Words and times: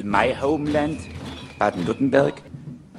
in 0.00 0.10
my 0.10 0.32
homeland, 0.32 0.98
Baden-Württemberg, 1.58 2.42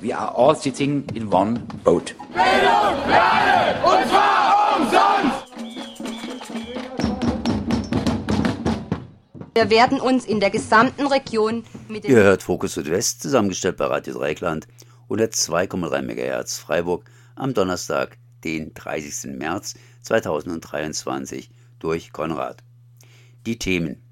we 0.02 0.14
are 0.14 0.32
all 0.36 0.56
sitting 0.56 1.04
in 1.16 1.32
one 1.32 1.60
boat. 1.84 2.14
Bildung, 2.34 3.10
Lerne, 3.10 3.84
und 3.84 4.08
zwar 4.08 4.78
umsonst! 4.78 5.52
Wir 9.54 9.70
werden 9.70 10.00
uns 10.00 10.26
in 10.26 10.40
der 10.40 10.52
gesamten 10.52 11.08
Region 11.08 11.64
mit 11.88 12.06
Ihr 12.06 12.24
hört 12.24 12.44
Fokus 12.44 12.76
Südwest, 12.76 13.22
zusammengestellt 13.22 13.78
bei 13.78 13.86
Radio 13.86 14.14
Dreikland, 14.14 14.68
102,3 15.10 16.02
MHz 16.04 16.60
Freiburg, 16.60 17.06
am 17.36 17.54
Donnerstag, 17.54 18.18
den 18.44 18.74
30. 18.74 19.38
März 19.38 19.74
2023, 20.04 21.50
durch 21.80 22.12
Konrad. 22.12 22.64
Die 23.46 23.58
Themen 23.58 24.04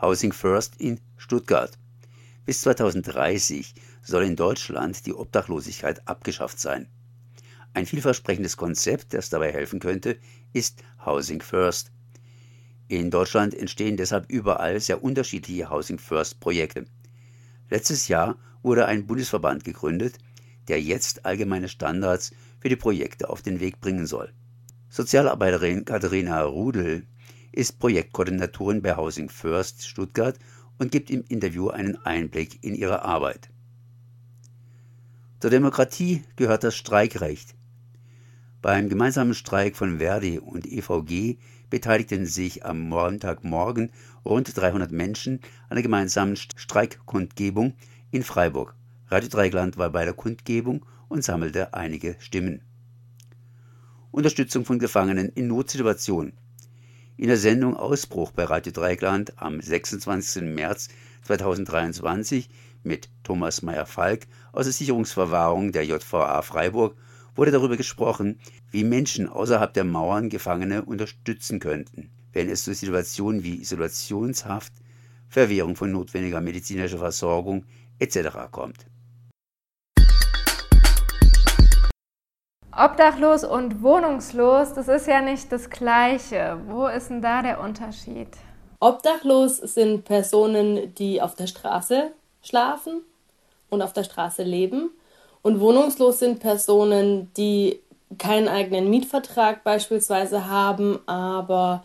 Housing 0.00 0.32
First 0.32 0.80
in 0.80 1.00
Stuttgart. 1.16 1.78
Bis 2.48 2.62
2030 2.62 3.74
soll 4.00 4.24
in 4.24 4.34
Deutschland 4.34 5.04
die 5.04 5.12
Obdachlosigkeit 5.12 6.08
abgeschafft 6.08 6.58
sein. 6.58 6.88
Ein 7.74 7.84
vielversprechendes 7.84 8.56
Konzept, 8.56 9.12
das 9.12 9.28
dabei 9.28 9.52
helfen 9.52 9.80
könnte, 9.80 10.16
ist 10.54 10.82
Housing 11.04 11.42
First. 11.42 11.90
In 12.88 13.10
Deutschland 13.10 13.52
entstehen 13.52 13.98
deshalb 13.98 14.30
überall 14.30 14.80
sehr 14.80 15.04
unterschiedliche 15.04 15.68
Housing 15.68 15.98
First 15.98 16.40
Projekte. 16.40 16.86
Letztes 17.68 18.08
Jahr 18.08 18.38
wurde 18.62 18.86
ein 18.86 19.06
Bundesverband 19.06 19.64
gegründet, 19.64 20.16
der 20.68 20.80
jetzt 20.80 21.26
allgemeine 21.26 21.68
Standards 21.68 22.30
für 22.60 22.70
die 22.70 22.76
Projekte 22.76 23.28
auf 23.28 23.42
den 23.42 23.60
Weg 23.60 23.78
bringen 23.82 24.06
soll. 24.06 24.32
Sozialarbeiterin 24.88 25.84
Katharina 25.84 26.44
Rudel 26.44 27.06
ist 27.52 27.78
Projektkoordinatorin 27.78 28.80
bei 28.80 28.96
Housing 28.96 29.28
First 29.28 29.86
Stuttgart 29.86 30.38
und 30.78 30.92
gibt 30.92 31.10
im 31.10 31.24
Interview 31.28 31.68
einen 31.68 31.96
Einblick 32.04 32.62
in 32.62 32.74
ihre 32.74 33.04
Arbeit. 33.04 33.50
Zur 35.40 35.50
Demokratie 35.50 36.24
gehört 36.36 36.64
das 36.64 36.76
Streikrecht. 36.76 37.54
Beim 38.60 38.88
gemeinsamen 38.88 39.34
Streik 39.34 39.76
von 39.76 39.98
Verdi 39.98 40.38
und 40.38 40.66
EVG 40.66 41.38
beteiligten 41.70 42.26
sich 42.26 42.64
am 42.64 42.88
Montagmorgen 42.88 43.90
rund 44.24 44.56
300 44.56 44.90
Menschen 44.90 45.40
an 45.68 45.76
der 45.76 45.82
gemeinsamen 45.82 46.36
Streikkundgebung 46.36 47.74
in 48.10 48.24
Freiburg. 48.24 48.74
Radio 49.08 49.28
Dreigland 49.28 49.78
war 49.78 49.90
bei 49.90 50.04
der 50.04 50.14
Kundgebung 50.14 50.84
und 51.08 51.22
sammelte 51.22 51.72
einige 51.74 52.16
Stimmen. 52.18 52.62
Unterstützung 54.10 54.64
von 54.64 54.78
Gefangenen 54.78 55.28
in 55.28 55.46
Notsituationen. 55.46 56.32
In 57.20 57.26
der 57.26 57.36
Sendung 57.36 57.76
Ausbruch 57.76 58.30
bei 58.30 58.44
Radio 58.44 58.70
Dreigland 58.70 59.42
am 59.42 59.60
26. 59.60 60.40
März 60.44 60.86
2023 61.22 62.48
mit 62.84 63.10
Thomas 63.24 63.60
Meyer-Falk 63.62 64.28
aus 64.52 64.66
der 64.66 64.72
Sicherungsverwahrung 64.72 65.72
der 65.72 65.84
JVA 65.84 66.42
Freiburg 66.42 66.96
wurde 67.34 67.50
darüber 67.50 67.76
gesprochen, 67.76 68.38
wie 68.70 68.84
Menschen 68.84 69.28
außerhalb 69.28 69.74
der 69.74 69.82
Mauern 69.82 70.28
Gefangene 70.28 70.84
unterstützen 70.84 71.58
könnten, 71.58 72.08
wenn 72.32 72.48
es 72.48 72.62
zu 72.62 72.72
Situationen 72.72 73.42
wie 73.42 73.60
Isolationshaft, 73.60 74.72
Verwehrung 75.28 75.74
von 75.74 75.90
notwendiger 75.90 76.40
medizinischer 76.40 76.98
Versorgung 76.98 77.64
etc. 77.98 78.28
kommt. 78.52 78.86
Obdachlos 82.80 83.42
und 83.42 83.82
wohnungslos, 83.82 84.72
das 84.72 84.86
ist 84.86 85.08
ja 85.08 85.20
nicht 85.20 85.50
das 85.50 85.68
Gleiche. 85.68 86.60
Wo 86.68 86.86
ist 86.86 87.10
denn 87.10 87.20
da 87.20 87.42
der 87.42 87.60
Unterschied? 87.60 88.28
Obdachlos 88.78 89.56
sind 89.56 90.04
Personen, 90.04 90.94
die 90.94 91.20
auf 91.20 91.34
der 91.34 91.48
Straße 91.48 92.12
schlafen 92.40 93.00
und 93.68 93.82
auf 93.82 93.94
der 93.94 94.04
Straße 94.04 94.44
leben. 94.44 94.90
Und 95.42 95.58
wohnungslos 95.58 96.20
sind 96.20 96.38
Personen, 96.38 97.32
die 97.36 97.80
keinen 98.16 98.46
eigenen 98.46 98.88
Mietvertrag 98.90 99.64
beispielsweise 99.64 100.48
haben, 100.48 101.00
aber 101.06 101.82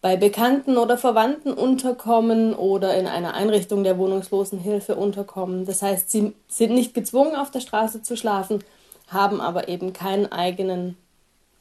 bei 0.00 0.16
Bekannten 0.16 0.78
oder 0.78 0.98
Verwandten 0.98 1.52
unterkommen 1.52 2.54
oder 2.54 2.96
in 2.96 3.06
einer 3.06 3.34
Einrichtung 3.34 3.84
der 3.84 3.98
Wohnungslosenhilfe 3.98 4.96
unterkommen. 4.96 5.64
Das 5.64 5.80
heißt, 5.80 6.10
sie 6.10 6.34
sind 6.48 6.74
nicht 6.74 6.92
gezwungen, 6.92 7.36
auf 7.36 7.52
der 7.52 7.60
Straße 7.60 8.02
zu 8.02 8.16
schlafen, 8.16 8.64
haben 9.08 9.40
aber 9.40 9.68
eben 9.68 9.92
keinen 9.92 10.30
eigenen 10.32 10.96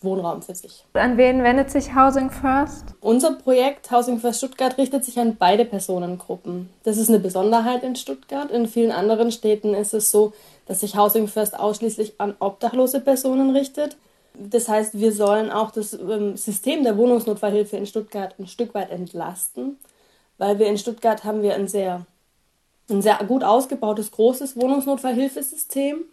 Wohnraum 0.03 0.41
für 0.41 0.55
sich. 0.55 0.85
An 0.93 1.17
wen 1.17 1.43
wendet 1.43 1.71
sich 1.71 1.95
Housing 1.95 2.29
First? 2.29 2.95
Unser 3.01 3.33
Projekt 3.33 3.89
Housing 3.91 4.19
First 4.19 4.39
Stuttgart 4.39 4.77
richtet 4.77 5.05
sich 5.05 5.17
an 5.19 5.37
beide 5.37 5.65
Personengruppen. 5.65 6.69
Das 6.83 6.97
ist 6.97 7.09
eine 7.09 7.19
Besonderheit 7.19 7.83
in 7.83 7.95
Stuttgart. 7.95 8.51
In 8.51 8.67
vielen 8.67 8.91
anderen 8.91 9.31
Städten 9.31 9.73
ist 9.73 9.93
es 9.93 10.11
so, 10.11 10.33
dass 10.65 10.81
sich 10.81 10.97
Housing 10.97 11.27
First 11.27 11.57
ausschließlich 11.57 12.19
an 12.19 12.35
obdachlose 12.39 12.99
Personen 12.99 13.55
richtet. 13.55 13.97
Das 14.33 14.67
heißt, 14.67 14.99
wir 14.99 15.11
sollen 15.11 15.51
auch 15.51 15.71
das 15.71 15.93
ähm, 15.93 16.35
System 16.37 16.83
der 16.83 16.97
Wohnungsnotfallhilfe 16.97 17.77
in 17.77 17.85
Stuttgart 17.85 18.35
ein 18.39 18.47
Stück 18.47 18.73
weit 18.73 18.89
entlasten, 18.89 19.77
weil 20.37 20.57
wir 20.59 20.67
in 20.67 20.77
Stuttgart 20.77 21.23
haben 21.23 21.43
wir 21.43 21.53
ein 21.53 21.67
sehr, 21.67 22.05
ein 22.89 23.01
sehr 23.01 23.17
gut 23.27 23.43
ausgebautes, 23.43 24.11
großes 24.11 24.55
Wohnungsnotfallhilfesystem 24.57 26.05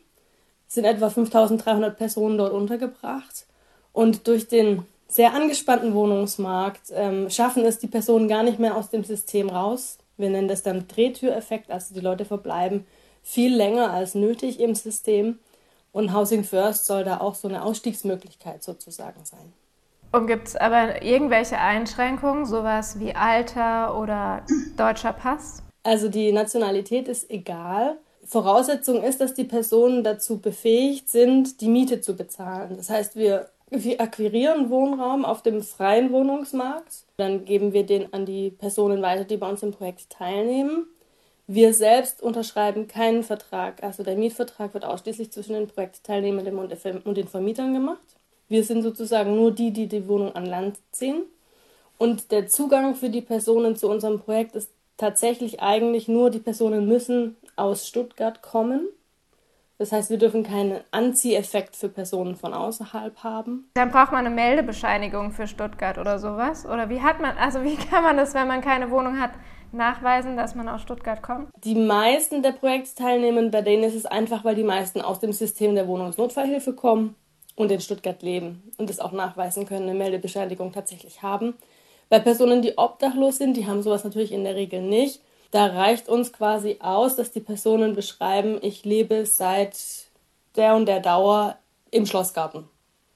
sind 0.71 0.85
etwa 0.85 1.11
5300 1.11 1.99
Personen 1.99 2.39
dort 2.39 2.53
untergebracht. 2.53 3.47
Und 3.93 4.29
durch 4.29 4.47
den 4.47 4.87
sehr 5.09 5.35
angespannten 5.35 5.95
Wohnungsmarkt 5.95 6.93
ähm, 6.93 7.29
schaffen 7.29 7.65
es 7.65 7.81
die 7.81 7.89
Personen 7.89 8.29
gar 8.29 8.45
nicht 8.45 8.61
mehr 8.61 8.77
aus 8.77 8.89
dem 8.89 9.03
System 9.03 9.51
raus. 9.51 9.99
Wir 10.17 10.31
nennen 10.31 10.47
das 10.47 10.63
dann 10.63 10.87
Drehtüreffekt, 10.87 11.73
also 11.73 11.93
die 11.93 12.01
Leute 12.01 12.25
verbleiben 12.25 12.87
viel 13.23 13.55
länger 13.55 13.91
als 13.91 14.15
nötig 14.15 14.61
im 14.61 14.75
System. 14.75 15.41
Und 15.93 16.15
Housing 16.15 16.45
First 16.45 16.87
soll 16.87 17.03
da 17.03 17.19
auch 17.19 17.35
so 17.35 17.49
eine 17.49 17.65
Ausstiegsmöglichkeit 17.65 18.63
sozusagen 18.63 19.25
sein. 19.25 19.53
Und 20.13 20.29
gibt 20.29 20.49
es 20.49 20.57
aber 20.57 21.03
irgendwelche 21.03 21.59
Einschränkungen, 21.59 22.47
sowas 22.47 23.01
wie 23.01 23.15
Alter 23.15 23.99
oder 23.99 24.45
deutscher 24.77 25.13
Pass? 25.13 25.65
Also 25.83 26.09
die 26.09 26.31
Nationalität 26.31 27.09
ist 27.09 27.29
egal. 27.29 27.97
Voraussetzung 28.31 29.03
ist, 29.03 29.21
dass 29.21 29.35
die 29.35 29.45
Personen 29.45 30.05
dazu 30.05 30.39
befähigt 30.39 31.09
sind, 31.09 31.61
die 31.61 31.69
Miete 31.69 32.01
zu 32.01 32.15
bezahlen. 32.15 32.77
Das 32.77 32.89
heißt, 32.89 33.17
wir, 33.17 33.51
wir 33.71 34.01
akquirieren 34.01 34.71
Wohnraum 34.71 35.25
auf 35.25 35.43
dem 35.43 35.63
freien 35.63 36.13
Wohnungsmarkt. 36.13 37.05
Dann 37.17 37.45
geben 37.45 37.73
wir 37.73 37.85
den 37.85 38.13
an 38.13 38.27
die 38.27 38.51
Personen 38.51 39.03
weiter, 39.03 39.25
die 39.25 39.37
bei 39.37 39.51
uns 39.51 39.65
im 39.65 39.73
Projekt 39.73 40.11
teilnehmen. 40.11 40.87
Wir 41.49 41.75
selbst 41.75 42.23
unterschreiben 42.23 42.87
keinen 42.87 43.25
Vertrag. 43.25 43.83
Also 43.83 44.05
der 44.05 44.15
Mietvertrag 44.15 44.75
wird 44.75 44.85
ausschließlich 44.85 45.33
zwischen 45.33 45.55
den 45.55 45.67
Projektteilnehmenden 45.67 46.57
und 46.57 47.17
den 47.17 47.27
Vermietern 47.27 47.75
gemacht. 47.75 48.07
Wir 48.49 48.63
sind 48.63 48.83
sozusagen 48.83 49.35
nur 49.35 49.51
die, 49.51 49.73
die 49.73 49.89
die 49.89 50.07
Wohnung 50.07 50.37
an 50.37 50.47
Land 50.47 50.79
ziehen. 50.93 51.23
Und 51.99 52.31
der 52.31 52.47
Zugang 52.47 52.95
für 52.95 53.11
die 53.11 53.23
Personen 53.23 53.75
zu 53.75 53.91
unserem 53.91 54.21
Projekt 54.21 54.55
ist 54.55 54.71
tatsächlich 55.01 55.61
eigentlich 55.61 56.09
nur, 56.09 56.31
die 56.31 56.39
Personen 56.39 56.87
müssen 56.87 57.37
aus 57.57 57.89
Stuttgart 57.89 58.43
kommen. 58.43 58.89
Das 59.79 59.93
heißt, 59.93 60.11
wir 60.11 60.19
dürfen 60.19 60.43
keinen 60.43 60.81
Anzieheffekt 60.91 61.75
für 61.75 61.89
Personen 61.89 62.37
von 62.37 62.53
außerhalb 62.53 63.25
haben. 63.25 63.71
Dann 63.75 63.91
braucht 63.91 64.13
man 64.13 64.27
eine 64.27 64.35
Meldebescheinigung 64.35 65.33
für 65.33 65.47
Stuttgart 65.47 65.97
oder 65.97 66.19
sowas? 66.19 66.67
Oder 66.67 66.91
wie 66.91 67.01
hat 67.01 67.19
man, 67.21 67.37
also 67.39 67.65
wie 67.65 67.77
kann 67.91 68.05
man 68.05 68.19
das, 68.19 68.35
wenn 68.35 68.47
man 68.47 68.61
keine 68.61 68.91
Wohnung 68.91 69.19
hat, 69.19 69.31
nachweisen, 69.73 70.37
dass 70.37 70.55
man 70.55 70.69
aus 70.69 70.83
Stuttgart 70.83 71.23
kommt? 71.23 71.49
Die 71.65 71.75
meisten 71.75 72.43
der 72.43 72.53
Projektteilnehmenden, 72.53 73.51
bei 73.51 73.63
denen 73.63 73.85
ist 73.85 73.95
es 73.95 74.05
einfach, 74.05 74.45
weil 74.45 74.55
die 74.55 74.65
meisten 74.65 75.01
aus 75.01 75.19
dem 75.21 75.33
System 75.33 75.75
der 75.75 75.89
Wohnungsnotfallhilfe 75.89 76.75
kommen 76.75 77.15
und 77.57 77.71
in 77.71 77.81
Stuttgart 77.81 78.23
leben 78.23 78.63
und 78.77 78.91
es 78.91 79.01
auch 79.01 79.13
nachweisen 79.13 79.65
können, 79.65 79.89
eine 79.89 79.99
Meldebescheinigung 79.99 80.73
tatsächlich 80.73 81.23
haben. 81.23 81.55
Bei 82.11 82.19
Personen, 82.19 82.61
die 82.61 82.77
obdachlos 82.77 83.39
sind, 83.39 83.57
die 83.57 83.67
haben 83.67 83.83
sowas 83.83 84.05
natürlich 84.05 84.33
in 84.33 84.45
der 84.45 84.57
Regel 84.57 84.83
nicht. 84.83 85.23
Da 85.53 85.67
reicht 85.67 86.09
uns 86.09 86.33
quasi 86.33 86.77
aus, 86.81 87.17
dass 87.17 87.31
die 87.31 87.41
Personen 87.41 87.95
beschreiben, 87.95 88.59
ich 88.63 88.85
lebe 88.85 89.25
seit 89.25 89.79
der 90.57 90.75
und 90.75 90.87
der 90.87 91.01
Dauer 91.01 91.57
im 91.91 92.07
Schlossgarten. 92.07 92.69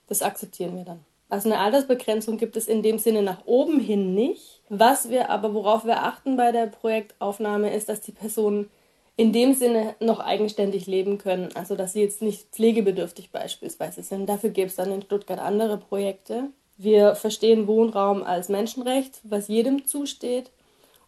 Das 0.06 0.22
akzeptieren 0.22 0.76
wir 0.76 0.84
dann. 0.84 1.00
Also 1.28 1.50
eine 1.50 1.58
Altersbegrenzung 1.58 2.38
gibt 2.38 2.56
es 2.56 2.68
in 2.68 2.82
dem 2.82 2.98
Sinne 2.98 3.22
nach 3.22 3.44
oben 3.46 3.80
hin 3.80 4.14
nicht. 4.14 4.62
Was 4.68 5.10
wir 5.10 5.30
aber, 5.30 5.54
worauf 5.54 5.84
wir 5.84 6.04
achten 6.04 6.36
bei 6.36 6.52
der 6.52 6.66
Projektaufnahme, 6.66 7.74
ist, 7.74 7.88
dass 7.88 8.00
die 8.00 8.12
Personen 8.12 8.70
in 9.16 9.32
dem 9.32 9.54
Sinne 9.54 9.96
noch 9.98 10.20
eigenständig 10.20 10.86
leben 10.86 11.18
können. 11.18 11.48
Also 11.54 11.74
dass 11.74 11.94
sie 11.94 12.02
jetzt 12.02 12.22
nicht 12.22 12.50
pflegebedürftig 12.52 13.32
beispielsweise 13.32 14.02
sind. 14.02 14.28
Dafür 14.28 14.50
gibt 14.50 14.70
es 14.70 14.76
dann 14.76 14.92
in 14.92 15.02
Stuttgart 15.02 15.40
andere 15.40 15.78
Projekte. 15.78 16.50
Wir 16.76 17.14
verstehen 17.14 17.66
Wohnraum 17.66 18.22
als 18.22 18.48
Menschenrecht, 18.48 19.20
was 19.22 19.48
jedem 19.48 19.86
zusteht. 19.86 20.50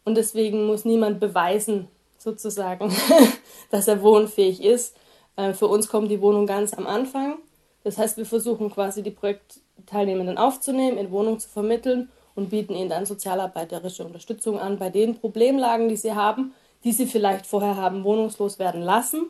Und 0.05 0.17
deswegen 0.17 0.67
muss 0.67 0.85
niemand 0.85 1.19
beweisen, 1.19 1.89
sozusagen, 2.19 2.95
dass 3.71 3.89
er 3.89 4.03
wohnfähig 4.03 4.63
ist. 4.63 4.97
Äh, 5.37 5.53
für 5.53 5.67
uns 5.67 5.89
kommt 5.89 6.11
die 6.11 6.21
Wohnung 6.21 6.47
ganz 6.47 6.75
am 6.75 6.87
Anfang. 6.87 7.39
Das 7.83 7.99
heißt, 7.99 8.17
wir 8.17 8.27
versuchen 8.27 8.71
quasi 8.71 9.03
die 9.03 9.11
Projektteilnehmenden 9.11 10.39
aufzunehmen, 10.39 10.99
in 10.99 11.11
Wohnung 11.11 11.39
zu 11.39 11.49
vermitteln 11.49 12.11
und 12.35 12.51
bieten 12.51 12.75
ihnen 12.75 12.91
dann 12.91 13.07
sozialarbeiterische 13.07 14.05
Unterstützung 14.05 14.59
an 14.59 14.79
bei 14.79 14.91
den 14.91 15.19
Problemlagen, 15.19 15.89
die 15.89 15.97
sie 15.97 16.15
haben, 16.15 16.53
die 16.85 16.93
sie 16.93 17.07
vielleicht 17.07 17.47
vorher 17.47 17.77
haben 17.77 18.05
wohnungslos 18.05 18.59
werden 18.59 18.83
lassen. 18.83 19.27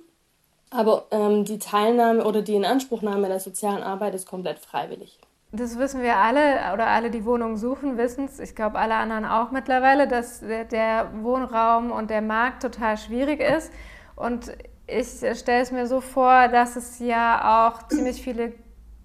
Aber 0.71 1.07
ähm, 1.11 1.45
die 1.45 1.59
Teilnahme 1.59 2.25
oder 2.25 2.43
die 2.43 2.55
Inanspruchnahme 2.55 3.29
der 3.29 3.41
sozialen 3.41 3.83
Arbeit 3.83 4.15
ist 4.15 4.27
komplett 4.27 4.59
freiwillig. 4.59 5.19
Das 5.57 5.79
wissen 5.79 6.03
wir 6.03 6.17
alle 6.17 6.75
oder 6.75 6.87
alle, 6.89 7.11
die 7.11 7.25
Wohnungen 7.25 7.57
suchen, 7.57 7.97
wissen 7.97 8.27
es. 8.27 8.39
Ich 8.41 8.55
glaube, 8.55 8.79
alle 8.79 8.95
anderen 8.95 9.25
auch 9.25 9.51
mittlerweile, 9.53 10.07
dass 10.07 10.41
der 10.41 11.09
Wohnraum 11.23 11.91
und 11.91 12.11
der 12.11 12.21
Markt 12.21 12.63
total 12.63 12.99
schwierig 12.99 13.41
ist. 13.41 13.73
Und 14.17 14.53
ich 14.87 15.07
stelle 15.39 15.63
es 15.63 15.73
mir 15.73 15.87
so 15.87 16.01
vor, 16.01 16.49
dass 16.49 16.77
es 16.77 16.99
ja 16.99 17.69
auch 17.71 17.89
ziemlich 17.89 18.23
viele 18.23 18.53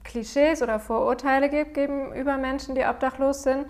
Klischees 0.03 0.61
oder 0.61 0.79
Vorurteile 0.79 1.49
gibt 1.49 1.73
gegenüber 1.73 2.37
Menschen, 2.37 2.75
die 2.75 2.83
obdachlos 2.83 3.43
sind. 3.43 3.65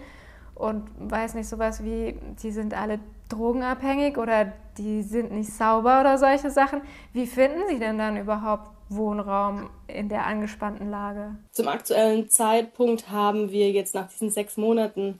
Und 0.55 0.89
weiß 0.97 1.35
nicht, 1.35 1.47
sowas 1.47 1.83
wie, 1.83 2.19
die 2.41 2.51
sind 2.51 2.73
alle 2.73 2.99
drogenabhängig 3.29 4.17
oder 4.17 4.53
die 4.77 5.03
sind 5.03 5.31
nicht 5.31 5.53
sauber 5.53 6.01
oder 6.01 6.17
solche 6.17 6.49
Sachen. 6.49 6.81
Wie 7.13 7.27
finden 7.27 7.61
Sie 7.67 7.79
denn 7.79 7.97
dann 7.97 8.17
überhaupt 8.17 8.71
Wohnraum 8.91 9.69
in 9.87 10.09
der 10.09 10.25
angespannten 10.25 10.89
Lage? 10.89 11.35
Zum 11.51 11.67
aktuellen 11.67 12.29
Zeitpunkt 12.29 13.09
haben 13.09 13.51
wir 13.51 13.71
jetzt 13.71 13.95
nach 13.95 14.07
diesen 14.07 14.29
sechs 14.29 14.57
Monaten 14.57 15.19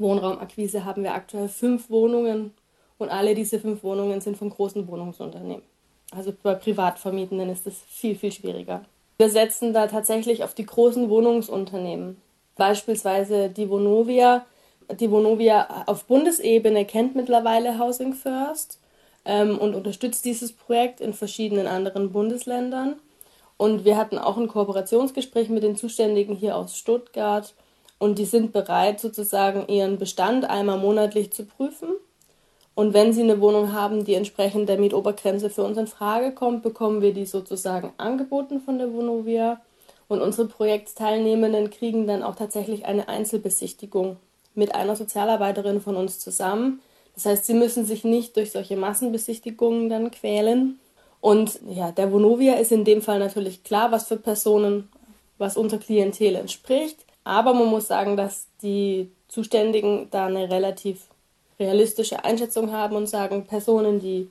Wohnraumakquise 0.00 0.84
haben 0.84 1.04
wir 1.04 1.14
aktuell 1.14 1.48
fünf 1.48 1.90
Wohnungen 1.90 2.54
und 2.98 3.10
alle 3.10 3.34
diese 3.34 3.60
fünf 3.60 3.82
Wohnungen 3.82 4.20
sind 4.20 4.36
von 4.36 4.50
großen 4.50 4.88
Wohnungsunternehmen. 4.88 5.62
Also 6.10 6.32
bei 6.42 6.54
Privatvermietenden 6.54 7.50
ist 7.50 7.66
es 7.66 7.80
viel, 7.88 8.16
viel 8.16 8.32
schwieriger. 8.32 8.82
Wir 9.18 9.30
setzen 9.30 9.72
da 9.72 9.86
tatsächlich 9.86 10.42
auf 10.42 10.54
die 10.54 10.66
großen 10.66 11.08
Wohnungsunternehmen. 11.08 12.16
Beispielsweise 12.56 13.48
die 13.48 13.68
Vonovia. 13.68 14.44
Die 14.98 15.10
Vonovia 15.10 15.84
auf 15.86 16.04
Bundesebene 16.04 16.84
kennt 16.84 17.14
mittlerweile 17.14 17.78
Housing 17.78 18.14
First 18.14 18.80
ähm, 19.24 19.56
und 19.58 19.74
unterstützt 19.74 20.24
dieses 20.24 20.52
Projekt 20.52 21.00
in 21.00 21.14
verschiedenen 21.14 21.68
anderen 21.68 22.10
Bundesländern. 22.10 22.96
Und 23.60 23.84
wir 23.84 23.98
hatten 23.98 24.16
auch 24.16 24.38
ein 24.38 24.48
Kooperationsgespräch 24.48 25.50
mit 25.50 25.62
den 25.62 25.76
Zuständigen 25.76 26.34
hier 26.34 26.56
aus 26.56 26.78
Stuttgart. 26.78 27.52
Und 27.98 28.18
die 28.18 28.24
sind 28.24 28.54
bereit, 28.54 29.00
sozusagen 29.00 29.68
ihren 29.68 29.98
Bestand 29.98 30.48
einmal 30.48 30.78
monatlich 30.78 31.30
zu 31.30 31.44
prüfen. 31.44 31.90
Und 32.74 32.94
wenn 32.94 33.12
sie 33.12 33.20
eine 33.20 33.38
Wohnung 33.42 33.74
haben, 33.74 34.06
die 34.06 34.14
entsprechend 34.14 34.70
der 34.70 34.78
Mietobergrenze 34.78 35.50
für 35.50 35.62
uns 35.62 35.76
in 35.76 35.88
Frage 35.88 36.32
kommt, 36.32 36.62
bekommen 36.62 37.02
wir 37.02 37.12
die 37.12 37.26
sozusagen 37.26 37.92
angeboten 37.98 38.62
von 38.62 38.78
der 38.78 38.94
Vonovia. 38.94 39.60
Und 40.08 40.22
unsere 40.22 40.48
Projektteilnehmenden 40.48 41.68
kriegen 41.68 42.06
dann 42.06 42.22
auch 42.22 42.36
tatsächlich 42.36 42.86
eine 42.86 43.10
Einzelbesichtigung 43.10 44.16
mit 44.54 44.74
einer 44.74 44.96
Sozialarbeiterin 44.96 45.82
von 45.82 45.96
uns 45.96 46.18
zusammen. 46.18 46.80
Das 47.14 47.26
heißt, 47.26 47.44
sie 47.44 47.52
müssen 47.52 47.84
sich 47.84 48.04
nicht 48.04 48.38
durch 48.38 48.52
solche 48.52 48.78
Massenbesichtigungen 48.78 49.90
dann 49.90 50.10
quälen, 50.10 50.80
und 51.20 51.60
ja, 51.68 51.92
der 51.92 52.12
Vonovia 52.12 52.54
ist 52.54 52.72
in 52.72 52.84
dem 52.84 53.02
Fall 53.02 53.18
natürlich 53.18 53.62
klar, 53.62 53.92
was 53.92 54.08
für 54.08 54.16
Personen, 54.16 54.88
was 55.38 55.56
unser 55.56 55.78
Klientel 55.78 56.36
entspricht. 56.36 57.04
Aber 57.24 57.52
man 57.52 57.66
muss 57.66 57.86
sagen, 57.86 58.16
dass 58.16 58.46
die 58.62 59.10
Zuständigen 59.28 60.08
da 60.10 60.26
eine 60.26 60.50
relativ 60.50 61.08
realistische 61.58 62.24
Einschätzung 62.24 62.72
haben 62.72 62.96
und 62.96 63.06
sagen, 63.06 63.46
Personen, 63.46 64.00
die 64.00 64.30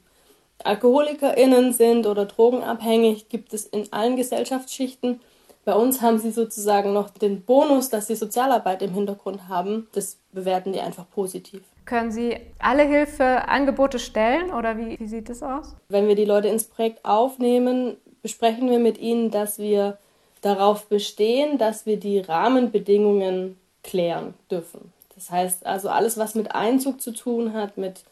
AlkoholikerInnen 0.63 1.73
sind 1.73 2.07
oder 2.07 2.25
drogenabhängig, 2.25 3.29
gibt 3.29 3.53
es 3.53 3.65
in 3.65 3.93
allen 3.93 4.15
Gesellschaftsschichten. 4.15 5.21
Bei 5.63 5.75
uns 5.75 6.01
haben 6.01 6.17
sie 6.17 6.31
sozusagen 6.31 6.93
noch 6.93 7.11
den 7.11 7.43
Bonus, 7.43 7.89
dass 7.89 8.07
sie 8.07 8.15
Sozialarbeit 8.15 8.81
im 8.81 8.93
Hintergrund 8.93 9.47
haben. 9.47 9.87
Das 9.93 10.17
bewerten 10.31 10.73
die 10.73 10.79
einfach 10.79 11.05
positiv. 11.11 11.61
Können 11.89 12.11
Sie 12.11 12.37
alle 12.59 12.83
Hilfeangebote 12.83 13.97
stellen 13.97 14.51
oder 14.51 14.77
wie, 14.77 14.99
wie 14.99 15.07
sieht 15.07 15.27
es 15.27 15.41
aus? 15.41 15.75
Wenn 15.87 16.07
wir 16.07 16.13
die 16.13 16.23
Leute 16.23 16.47
ins 16.47 16.65
Projekt 16.65 17.03
aufnehmen, 17.03 17.97
besprechen 18.21 18.69
wir 18.69 18.77
mit 18.77 18.99
ihnen, 18.99 19.31
dass 19.31 19.57
wir 19.57 19.97
darauf 20.41 20.85
bestehen, 20.85 21.57
dass 21.57 21.87
wir 21.87 21.97
die 21.97 22.19
Rahmenbedingungen 22.19 23.57
klären 23.83 24.35
dürfen. 24.51 24.93
Das 25.15 25.31
heißt 25.31 25.65
also 25.65 25.89
alles, 25.89 26.19
was 26.19 26.35
mit 26.35 26.53
Einzug 26.53 27.01
zu 27.01 27.11
tun 27.11 27.53
hat, 27.53 27.79
mit 27.79 28.03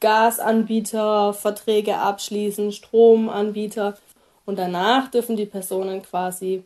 Gasanbieter, 0.00 1.32
Verträge 1.32 1.96
abschließen, 1.96 2.72
Stromanbieter. 2.72 3.96
Und 4.44 4.58
danach 4.58 5.10
dürfen 5.10 5.36
die 5.36 5.46
Personen 5.46 6.02
quasi 6.02 6.62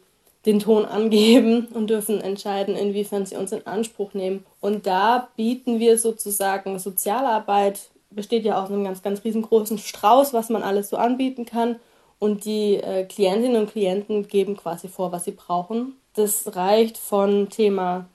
den 0.46 0.61
Ton 0.61 0.85
angeben 0.85 1.69
und 1.75 1.90
dürfen 1.90 2.20
entscheiden, 2.20 2.76
inwiefern 2.76 3.26
sie 3.26 3.37
uns 3.37 3.52
in 3.52 3.67
Anspruch 3.67 4.14
nehmen. 4.14 4.44
Und 4.61 4.87
da 4.87 5.29
bieten 5.37 5.79
wir 5.79 5.99
sozusagen 5.99 6.79
Sozialarbeit, 6.79 7.90
besteht 8.11 8.44
ja 8.44 8.62
aus 8.62 8.70
einem 8.70 8.85
ganz, 8.85 9.02
ganz 9.02 9.25
riesengroßen 9.25 9.79
Strauß, 9.79 10.32
was 10.32 10.49
man 10.49 10.62
alles 10.62 10.88
so 10.88 10.96
anbieten 10.96 11.44
kann. 11.44 11.76
Und 12.19 12.44
die 12.44 12.76
äh, 12.76 13.05
Klientinnen 13.05 13.62
und 13.62 13.70
Klienten 13.70 14.26
geben 14.26 14.56
quasi 14.56 14.88
vor, 14.88 15.12
was 15.12 15.25
sie 15.25 15.32
brauchen. 15.32 15.94
Das 16.14 16.56
reicht 16.56 16.99
von 16.99 17.49
Thema, 17.49 18.06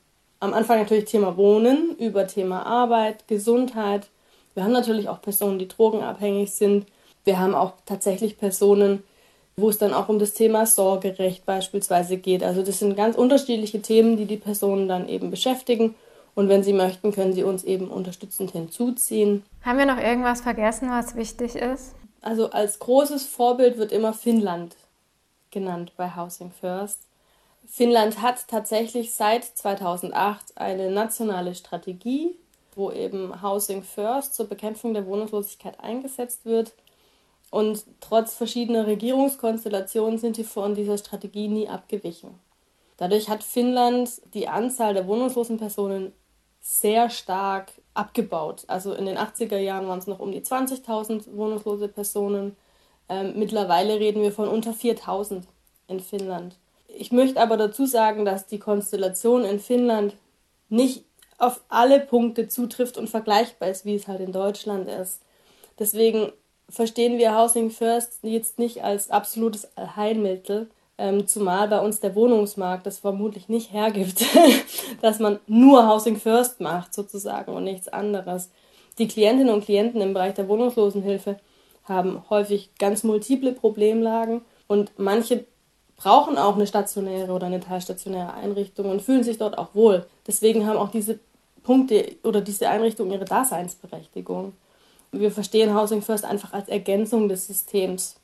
am 0.41 0.53
Anfang 0.53 0.79
natürlich 0.79 1.05
Thema 1.05 1.37
Wohnen, 1.37 1.95
über 1.97 2.27
Thema 2.27 2.65
Arbeit, 2.65 3.27
Gesundheit. 3.29 4.09
Wir 4.55 4.63
haben 4.63 4.73
natürlich 4.73 5.07
auch 5.07 5.21
Personen, 5.21 5.57
die 5.57 5.69
drogenabhängig 5.69 6.51
sind. 6.51 6.85
Wir 7.23 7.39
haben 7.39 7.55
auch 7.55 7.73
tatsächlich 7.85 8.37
Personen, 8.37 9.03
wo 9.55 9.69
es 9.69 9.77
dann 9.77 9.93
auch 9.93 10.09
um 10.09 10.19
das 10.19 10.33
Thema 10.33 10.65
Sorgerecht 10.65 11.45
beispielsweise 11.45 12.17
geht. 12.17 12.43
Also 12.43 12.63
das 12.63 12.79
sind 12.79 12.95
ganz 12.95 13.15
unterschiedliche 13.15 13.81
Themen, 13.81 14.17
die 14.17 14.25
die 14.25 14.37
Personen 14.37 14.87
dann 14.87 15.07
eben 15.07 15.29
beschäftigen. 15.29 15.95
Und 16.35 16.49
wenn 16.49 16.63
Sie 16.63 16.73
möchten, 16.73 17.11
können 17.11 17.33
Sie 17.33 17.43
uns 17.43 17.63
eben 17.63 17.89
unterstützend 17.89 18.51
hinzuziehen. 18.51 19.43
Haben 19.61 19.77
wir 19.77 19.85
noch 19.85 19.99
irgendwas 19.99 20.41
vergessen, 20.41 20.89
was 20.89 21.15
wichtig 21.15 21.55
ist? 21.55 21.93
Also 22.21 22.49
als 22.49 22.79
großes 22.79 23.25
Vorbild 23.25 23.77
wird 23.77 23.91
immer 23.91 24.13
Finnland 24.13 24.75
genannt 25.51 25.91
bei 25.97 26.15
Housing 26.15 26.51
First. 26.51 26.99
Finnland 27.67 28.21
hat 28.21 28.47
tatsächlich 28.47 29.13
seit 29.13 29.43
2008 29.43 30.57
eine 30.57 30.89
nationale 30.89 31.53
Strategie, 31.53 32.35
wo 32.75 32.91
eben 32.91 33.41
Housing 33.41 33.83
First 33.83 34.35
zur 34.35 34.47
Bekämpfung 34.47 34.93
der 34.93 35.05
Wohnungslosigkeit 35.05 35.79
eingesetzt 35.79 36.45
wird. 36.45 36.73
Und 37.53 37.85
trotz 38.01 38.33
verschiedener 38.33 38.87
Regierungskonstellationen 38.87 40.17
sind 40.17 40.37
die 40.37 40.43
von 40.43 40.73
dieser 40.73 40.97
Strategie 40.97 41.47
nie 41.47 41.69
abgewichen. 41.69 42.31
Dadurch 42.97 43.29
hat 43.29 43.43
Finnland 43.43 44.09
die 44.33 44.47
Anzahl 44.47 44.95
der 44.95 45.05
wohnungslosen 45.05 45.59
Personen 45.59 46.13
sehr 46.61 47.11
stark 47.11 47.71
abgebaut. 47.93 48.63
Also 48.65 48.95
in 48.95 49.05
den 49.05 49.19
80er 49.19 49.59
Jahren 49.59 49.87
waren 49.87 49.99
es 49.99 50.07
noch 50.07 50.17
um 50.17 50.31
die 50.31 50.41
20.000 50.41 51.35
wohnungslose 51.35 51.89
Personen. 51.89 52.57
Ähm, 53.07 53.33
mittlerweile 53.35 53.99
reden 53.99 54.23
wir 54.23 54.31
von 54.31 54.47
unter 54.47 54.71
4.000 54.71 55.43
in 55.87 55.99
Finnland. 55.99 56.55
Ich 56.87 57.11
möchte 57.11 57.39
aber 57.39 57.57
dazu 57.57 57.85
sagen, 57.85 58.25
dass 58.25 58.47
die 58.47 58.57
Konstellation 58.57 59.45
in 59.45 59.59
Finnland 59.59 60.15
nicht 60.69 61.05
auf 61.37 61.61
alle 61.69 61.99
Punkte 61.99 62.47
zutrifft 62.47 62.97
und 62.97 63.11
vergleichbar 63.11 63.69
ist, 63.69 63.85
wie 63.85 63.93
es 63.93 64.07
halt 64.07 64.21
in 64.21 64.31
Deutschland 64.31 64.89
ist. 64.89 65.21
Deswegen 65.77 66.31
verstehen 66.73 67.17
wir 67.17 67.37
Housing 67.37 67.69
First 67.69 68.19
jetzt 68.23 68.59
nicht 68.59 68.83
als 68.83 69.09
absolutes 69.09 69.77
Allheilmittel, 69.77 70.69
ähm, 70.97 71.27
zumal 71.27 71.67
bei 71.67 71.79
uns 71.79 71.99
der 71.99 72.15
Wohnungsmarkt 72.15 72.85
das 72.85 72.99
vermutlich 72.99 73.47
nicht 73.47 73.71
hergibt, 73.71 74.25
dass 75.01 75.19
man 75.19 75.39
nur 75.47 75.87
Housing 75.87 76.17
First 76.17 76.59
macht 76.59 76.93
sozusagen 76.93 77.53
und 77.53 77.63
nichts 77.63 77.87
anderes. 77.87 78.49
Die 78.97 79.07
Klientinnen 79.07 79.53
und 79.53 79.65
Klienten 79.65 80.01
im 80.01 80.13
Bereich 80.13 80.33
der 80.33 80.47
Wohnungslosenhilfe 80.47 81.37
haben 81.85 82.23
häufig 82.29 82.71
ganz 82.79 83.03
multiple 83.03 83.53
Problemlagen 83.53 84.41
und 84.67 84.91
manche 84.97 85.45
brauchen 85.95 86.37
auch 86.37 86.55
eine 86.55 86.67
stationäre 86.67 87.31
oder 87.31 87.47
eine 87.47 87.59
teilstationäre 87.59 88.33
Einrichtung 88.33 88.89
und 88.89 89.01
fühlen 89.01 89.23
sich 89.23 89.37
dort 89.37 89.57
auch 89.57 89.75
wohl. 89.75 90.05
Deswegen 90.27 90.65
haben 90.65 90.77
auch 90.77 90.89
diese 90.89 91.19
Punkte 91.63 92.15
oder 92.23 92.41
diese 92.41 92.69
Einrichtungen 92.69 93.13
ihre 93.13 93.25
Daseinsberechtigung. 93.25 94.53
Wir 95.15 95.29
verstehen 95.29 95.75
Housing 95.75 96.01
First 96.01 96.25
einfach 96.25 96.53
als 96.53 96.67
Ergänzung 96.69 97.29
des 97.29 97.45
Systems. 97.45 98.19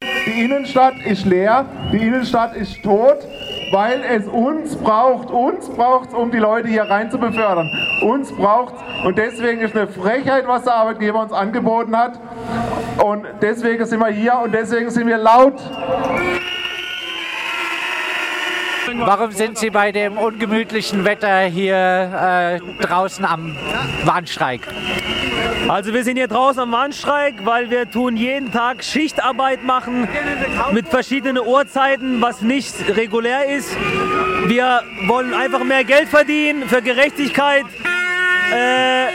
Die 0.00 0.44
Innenstadt 0.44 0.94
ist 1.04 1.26
leer, 1.26 1.66
die 1.92 1.98
Innenstadt 1.98 2.54
ist 2.54 2.80
tot, 2.84 3.26
weil 3.72 4.04
es 4.04 4.28
uns 4.28 4.76
braucht. 4.76 5.30
Uns 5.30 5.68
braucht 5.68 6.10
es, 6.10 6.14
um 6.14 6.30
die 6.30 6.38
Leute 6.38 6.68
hier 6.68 6.84
rein 6.84 7.10
zu 7.10 7.18
befördern. 7.18 7.68
Uns 8.02 8.30
braucht 8.30 8.74
es 8.76 9.04
und 9.04 9.18
deswegen 9.18 9.62
ist 9.62 9.74
eine 9.74 9.88
Frechheit, 9.88 10.46
was 10.46 10.62
der 10.62 10.74
Arbeitgeber 10.76 11.20
uns 11.20 11.32
angeboten 11.32 11.96
hat. 11.96 12.20
Und 13.02 13.26
deswegen 13.42 13.84
sind 13.84 13.98
wir 13.98 14.12
hier 14.12 14.38
und 14.44 14.52
deswegen 14.52 14.90
sind 14.90 15.08
wir 15.08 15.18
laut. 15.18 15.60
Warum 18.98 19.32
sind 19.32 19.58
Sie 19.58 19.70
bei 19.70 19.92
dem 19.92 20.18
ungemütlichen 20.18 21.04
Wetter 21.04 21.42
hier 21.42 21.74
äh, 21.74 22.84
draußen 22.84 23.24
am 23.24 23.56
Warnstreik? 24.04 24.62
Also 25.68 25.92
wir 25.94 26.02
sind 26.04 26.16
hier 26.16 26.28
draußen 26.28 26.62
am 26.62 26.72
Warnstreik, 26.72 27.44
weil 27.44 27.70
wir 27.70 27.90
tun 27.90 28.16
jeden 28.16 28.50
Tag 28.50 28.82
Schichtarbeit 28.82 29.62
machen 29.64 30.08
mit 30.72 30.88
verschiedenen 30.88 31.38
Uhrzeiten, 31.44 32.20
was 32.20 32.42
nicht 32.42 32.74
regulär 32.96 33.46
ist. 33.46 33.76
Wir 34.46 34.82
wollen 35.06 35.34
einfach 35.34 35.62
mehr 35.62 35.84
Geld 35.84 36.08
verdienen 36.08 36.68
für 36.68 36.82
Gerechtigkeit 36.82 37.64
äh, 38.52 39.06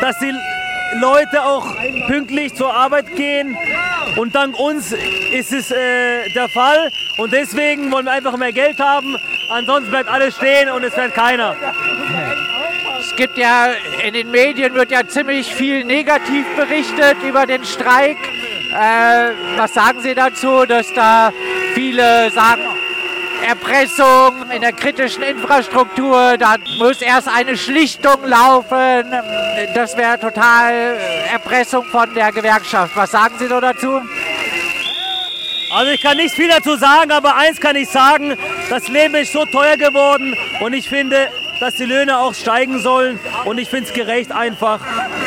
dass 0.00 0.18
die 0.18 0.32
Leute 1.00 1.42
auch 1.42 1.74
pünktlich 2.06 2.54
zur 2.54 2.72
Arbeit 2.74 3.14
gehen. 3.16 3.56
Und 4.16 4.34
dank 4.34 4.58
uns 4.58 4.92
ist 5.32 5.52
es 5.52 5.70
äh, 5.70 6.28
der 6.34 6.48
Fall. 6.48 6.90
Und 7.18 7.32
deswegen 7.32 7.90
wollen 7.90 8.04
wir 8.04 8.12
einfach 8.12 8.36
mehr 8.36 8.52
Geld 8.52 8.78
haben. 8.78 9.16
Ansonsten 9.50 9.90
bleibt 9.90 10.08
alles 10.08 10.36
stehen 10.36 10.70
und 10.70 10.84
es 10.84 10.94
fährt 10.94 11.14
keiner. 11.14 11.56
Es 13.00 13.16
gibt 13.16 13.36
ja, 13.36 13.70
in 14.04 14.14
den 14.14 14.30
Medien 14.30 14.74
wird 14.74 14.90
ja 14.90 15.06
ziemlich 15.06 15.54
viel 15.54 15.84
negativ 15.84 16.46
berichtet 16.56 17.16
über 17.22 17.46
den 17.46 17.64
Streik. 17.64 18.16
Äh, 18.72 19.30
was 19.56 19.74
sagen 19.74 20.00
Sie 20.00 20.14
dazu, 20.14 20.64
dass 20.66 20.92
da 20.94 21.32
viele 21.74 22.30
sagen, 22.30 22.62
Erpressung 23.46 24.50
in 24.54 24.60
der 24.60 24.72
kritischen 24.72 25.22
Infrastruktur, 25.22 26.36
da 26.38 26.56
muss 26.78 27.02
erst 27.02 27.28
eine 27.28 27.56
Schlichtung 27.56 28.24
laufen. 28.24 29.04
Das 29.74 29.96
wäre 29.96 30.18
total 30.18 30.96
Erpressung 31.30 31.84
von 31.84 32.12
der 32.14 32.32
Gewerkschaft. 32.32 32.96
Was 32.96 33.10
sagen 33.10 33.34
Sie 33.38 33.48
dazu? 33.48 34.00
Also 35.74 35.90
ich 35.90 36.02
kann 36.02 36.18
nicht 36.18 36.34
viel 36.34 36.48
dazu 36.48 36.76
sagen, 36.76 37.12
aber 37.12 37.36
eins 37.36 37.58
kann 37.58 37.76
ich 37.76 37.88
sagen, 37.88 38.36
das 38.68 38.88
Leben 38.88 39.14
ist 39.14 39.32
so 39.32 39.46
teuer 39.46 39.78
geworden 39.78 40.36
und 40.60 40.74
ich 40.74 40.88
finde, 40.88 41.28
dass 41.60 41.76
die 41.76 41.86
Löhne 41.86 42.18
auch 42.18 42.34
steigen 42.34 42.78
sollen 42.80 43.18
und 43.46 43.56
ich 43.58 43.70
finde 43.70 43.88
es 43.88 43.94
gerecht 43.94 44.32
einfach, 44.32 44.80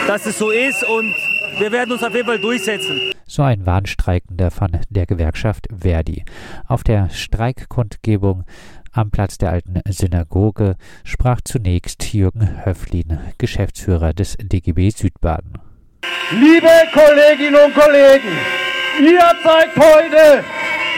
dass 0.06 0.26
es 0.28 0.38
so 0.38 0.52
ist 0.52 0.84
und 0.84 1.16
wir 1.60 1.72
werden 1.72 1.92
uns 1.92 2.04
auf 2.04 2.14
jeden 2.14 2.28
Fall 2.28 2.40
durchsetzen. 2.40 3.14
So 3.26 3.44
ein 3.44 3.66
Warnstreikender 3.66 4.52
von 4.52 4.72
der 4.90 5.06
Gewerkschaft 5.06 5.68
Verdi. 5.76 6.24
Auf 6.68 6.84
der 6.84 7.10
Streikkundgebung 7.10 8.44
am 8.92 9.12
Platz 9.12 9.38
der 9.38 9.52
alten 9.52 9.82
Synagoge 9.90 10.76
sprach 11.04 11.42
zunächst 11.42 12.14
Jürgen 12.14 12.66
Höflin, 12.66 13.20
Geschäftsführer 13.38 14.14
des 14.14 14.38
DGB 14.40 14.90
Südbaden. 14.90 15.54
Liebe 16.32 16.70
Kolleginnen 16.94 17.56
und 17.56 17.74
Kollegen, 17.74 18.38
ihr 19.02 19.32
zeigt 19.44 19.76
heute, 19.78 20.44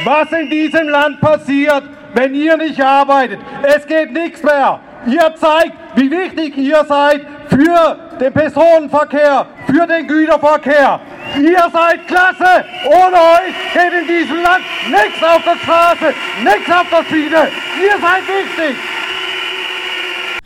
was 0.06 0.32
in 0.32 0.50
diesem 0.50 0.90
Land 0.90 1.20
passiert, 1.22 1.84
wenn 2.14 2.36
ihr 2.36 2.58
nicht 2.58 2.80
arbeitet. 2.80 3.40
Es 3.64 3.86
geht 3.88 4.14
nichts 4.14 4.44
mehr. 4.44 4.80
Ihr 5.08 5.34
zeigt, 5.36 5.74
wie 5.96 6.12
wichtig 6.12 6.58
ihr 6.58 6.84
seid 6.86 7.22
für 7.50 7.98
den 8.20 8.34
Personenverkehr, 8.34 9.46
für 9.66 9.88
den 9.88 10.08
Güterverkehr. 10.08 11.00
Ihr 11.38 11.70
seid 11.72 12.08
klasse. 12.08 12.66
Ohne 12.86 13.16
euch 13.16 13.74
geht 13.74 13.94
in 14.02 14.08
diesem 14.08 14.42
Land 14.42 14.64
nichts 14.90 15.24
auf 15.24 15.44
der 15.44 15.58
Straße, 15.58 16.14
nichts 16.44 16.72
auf 16.72 16.88
der 16.90 17.04
Schiene. 17.06 17.48
Ihr 17.82 18.00
seid 18.02 18.24
wichtig. 18.28 18.78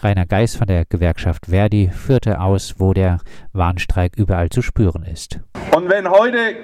Rainer 0.04 0.26
Geis 0.26 0.56
von 0.56 0.66
der 0.66 0.86
Gewerkschaft 0.86 1.46
Verdi 1.46 1.92
führte 1.94 2.42
aus, 2.42 2.76
wo 2.80 2.92
der 2.92 3.20
Warnstreik 3.54 4.14
überall 4.18 4.50
zu 4.50 4.64
spüren 4.64 5.04
ist. 5.04 5.40
Und 5.76 5.90
wenn 5.90 6.10
heute 6.10 6.56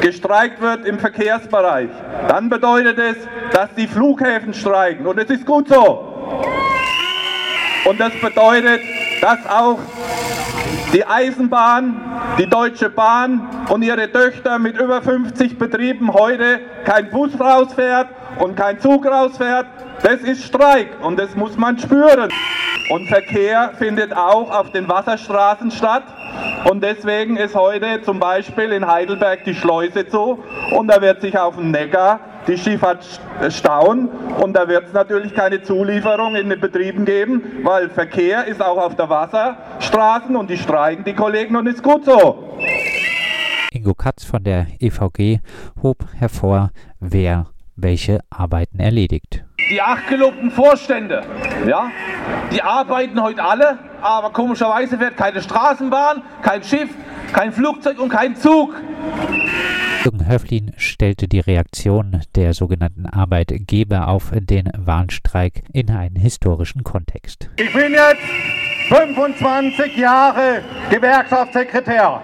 gestreikt 0.00 0.60
wird 0.60 0.86
im 0.86 1.00
Verkehrsbereich, 1.00 1.90
dann 2.28 2.48
bedeutet 2.48 2.98
es, 2.98 3.16
dass 3.52 3.74
die 3.74 3.88
Flughäfen 3.88 4.54
streiken. 4.54 5.06
Und 5.06 5.18
es 5.18 5.28
ist 5.28 5.44
gut 5.44 5.68
so. 5.68 6.14
Und 7.86 8.00
das 8.00 8.12
bedeutet, 8.20 8.80
dass 9.20 9.46
auch 9.46 9.78
die 10.92 11.04
Eisenbahn, 11.04 12.00
die 12.38 12.48
Deutsche 12.48 12.88
Bahn 12.88 13.48
und 13.68 13.82
ihre 13.82 14.10
Töchter 14.10 14.58
mit 14.58 14.78
über 14.78 15.02
50 15.02 15.58
Betrieben 15.58 16.12
heute 16.12 16.60
kein 16.84 17.10
Bus 17.10 17.38
rausfährt 17.38 18.08
und 18.38 18.56
kein 18.56 18.80
Zug 18.80 19.06
rausfährt. 19.06 19.66
Das 20.02 20.20
ist 20.20 20.44
Streik 20.44 20.88
und 21.02 21.18
das 21.18 21.34
muss 21.34 21.56
man 21.56 21.78
spüren. 21.78 22.30
Und 22.90 23.08
Verkehr 23.08 23.72
findet 23.78 24.16
auch 24.16 24.50
auf 24.50 24.70
den 24.70 24.88
Wasserstraßen 24.88 25.70
statt. 25.70 26.04
Und 26.70 26.82
deswegen 26.82 27.36
ist 27.36 27.54
heute 27.54 28.02
zum 28.02 28.20
Beispiel 28.20 28.72
in 28.72 28.86
Heidelberg 28.86 29.44
die 29.44 29.54
Schleuse 29.54 30.06
zu 30.06 30.38
und 30.72 30.88
da 30.88 31.00
wird 31.00 31.20
sich 31.20 31.38
auf 31.38 31.56
dem 31.56 31.70
Neckar 31.70 32.20
die 32.46 32.56
Schifffahrt 32.56 33.04
stauen 33.48 34.08
und 34.40 34.52
da 34.54 34.68
wird 34.68 34.86
es 34.86 34.92
natürlich 34.92 35.34
keine 35.34 35.62
Zulieferung 35.62 36.36
in 36.36 36.48
den 36.48 36.60
Betrieben 36.60 37.04
geben, 37.04 37.42
weil 37.62 37.90
Verkehr 37.90 38.44
ist 38.44 38.62
auch 38.62 38.78
auf 38.78 38.94
der 38.94 39.08
Wasserstraßen 39.08 40.36
und 40.36 40.50
die 40.50 40.56
streiken 40.56 41.04
die 41.04 41.14
Kollegen 41.14 41.56
und 41.56 41.66
ist 41.66 41.82
gut 41.82 42.04
so. 42.04 42.58
Ingo 43.72 43.94
Katz 43.94 44.24
von 44.24 44.42
der 44.44 44.66
EVG 44.78 45.40
hob 45.82 45.98
hervor, 46.14 46.70
wer 47.00 47.46
welche 47.76 48.20
Arbeiten 48.30 48.78
erledigt. 48.78 49.44
Die 49.70 49.80
acht 49.80 50.08
gelobten 50.08 50.50
Vorstände, 50.50 51.22
ja, 51.66 51.90
die 52.52 52.62
arbeiten 52.62 53.20
heute 53.22 53.42
alle, 53.42 53.78
aber 54.00 54.30
komischerweise 54.30 54.98
fährt 54.98 55.16
keine 55.16 55.42
Straßenbahn, 55.42 56.22
kein 56.42 56.62
Schiff, 56.62 56.90
kein 57.32 57.52
Flugzeug 57.52 57.98
und 57.98 58.10
kein 58.10 58.36
Zug. 58.36 58.74
Jürgen 60.04 60.28
Höflin 60.28 60.72
stellte 60.76 61.26
die 61.26 61.40
Reaktion 61.40 62.22
der 62.36 62.54
sogenannten 62.54 63.06
Arbeitgeber 63.06 64.06
auf 64.06 64.30
den 64.32 64.70
Warnstreik 64.76 65.64
in 65.72 65.90
einen 65.90 66.14
historischen 66.14 66.84
Kontext. 66.84 67.50
Ich 67.56 67.72
bin 67.72 67.92
jetzt 67.92 68.22
25 68.88 69.96
Jahre 69.96 70.62
Gewerkschaftssekretär. 70.90 72.22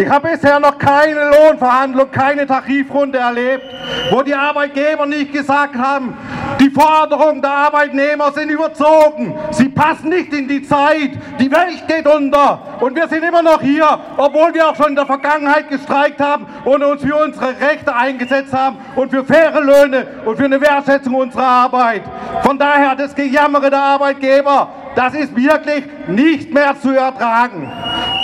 Ich 0.00 0.08
habe 0.08 0.28
bisher 0.28 0.60
noch 0.60 0.78
keine 0.78 1.28
Lohnverhandlung, 1.30 2.08
keine 2.12 2.46
Tarifrunde 2.46 3.18
erlebt, 3.18 3.64
wo 4.12 4.22
die 4.22 4.34
Arbeitgeber 4.34 5.06
nicht 5.06 5.32
gesagt 5.32 5.74
haben, 5.76 6.16
die 6.60 6.70
Forderungen 6.70 7.42
der 7.42 7.50
Arbeitnehmer 7.50 8.30
sind 8.32 8.48
überzogen, 8.48 9.36
sie 9.50 9.68
passen 9.68 10.10
nicht 10.10 10.32
in 10.32 10.46
die 10.46 10.62
Zeit, 10.62 11.10
die 11.40 11.50
Welt 11.50 11.88
geht 11.88 12.06
unter 12.06 12.60
und 12.78 12.94
wir 12.94 13.08
sind 13.08 13.24
immer 13.24 13.42
noch 13.42 13.60
hier, 13.60 13.98
obwohl 14.16 14.54
wir 14.54 14.68
auch 14.68 14.76
schon 14.76 14.90
in 14.90 14.94
der 14.94 15.06
Vergangenheit 15.06 15.68
gestreikt 15.68 16.20
haben 16.20 16.46
und 16.64 16.84
uns 16.84 17.02
für 17.02 17.16
unsere 17.16 17.48
Rechte 17.60 17.92
eingesetzt 17.92 18.52
haben 18.52 18.76
und 18.94 19.10
für 19.10 19.24
faire 19.24 19.60
Löhne 19.60 20.06
und 20.24 20.36
für 20.36 20.44
eine 20.44 20.60
Wertschätzung 20.60 21.14
unserer 21.14 21.44
Arbeit. 21.44 22.02
Von 22.42 22.56
daher 22.56 22.94
das 22.94 23.16
Gejammere 23.16 23.68
der 23.68 23.82
Arbeitgeber, 23.82 24.68
das 24.94 25.14
ist 25.14 25.34
wirklich 25.34 25.84
nicht 26.06 26.54
mehr 26.54 26.78
zu 26.80 26.90
ertragen. 26.90 27.72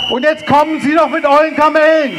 Und 0.09 0.23
jetzt 0.23 0.45
kommen 0.45 0.79
Sie 0.81 0.93
doch 0.93 1.09
mit 1.09 1.25
euren 1.25 1.55
Kamellen. 1.55 2.17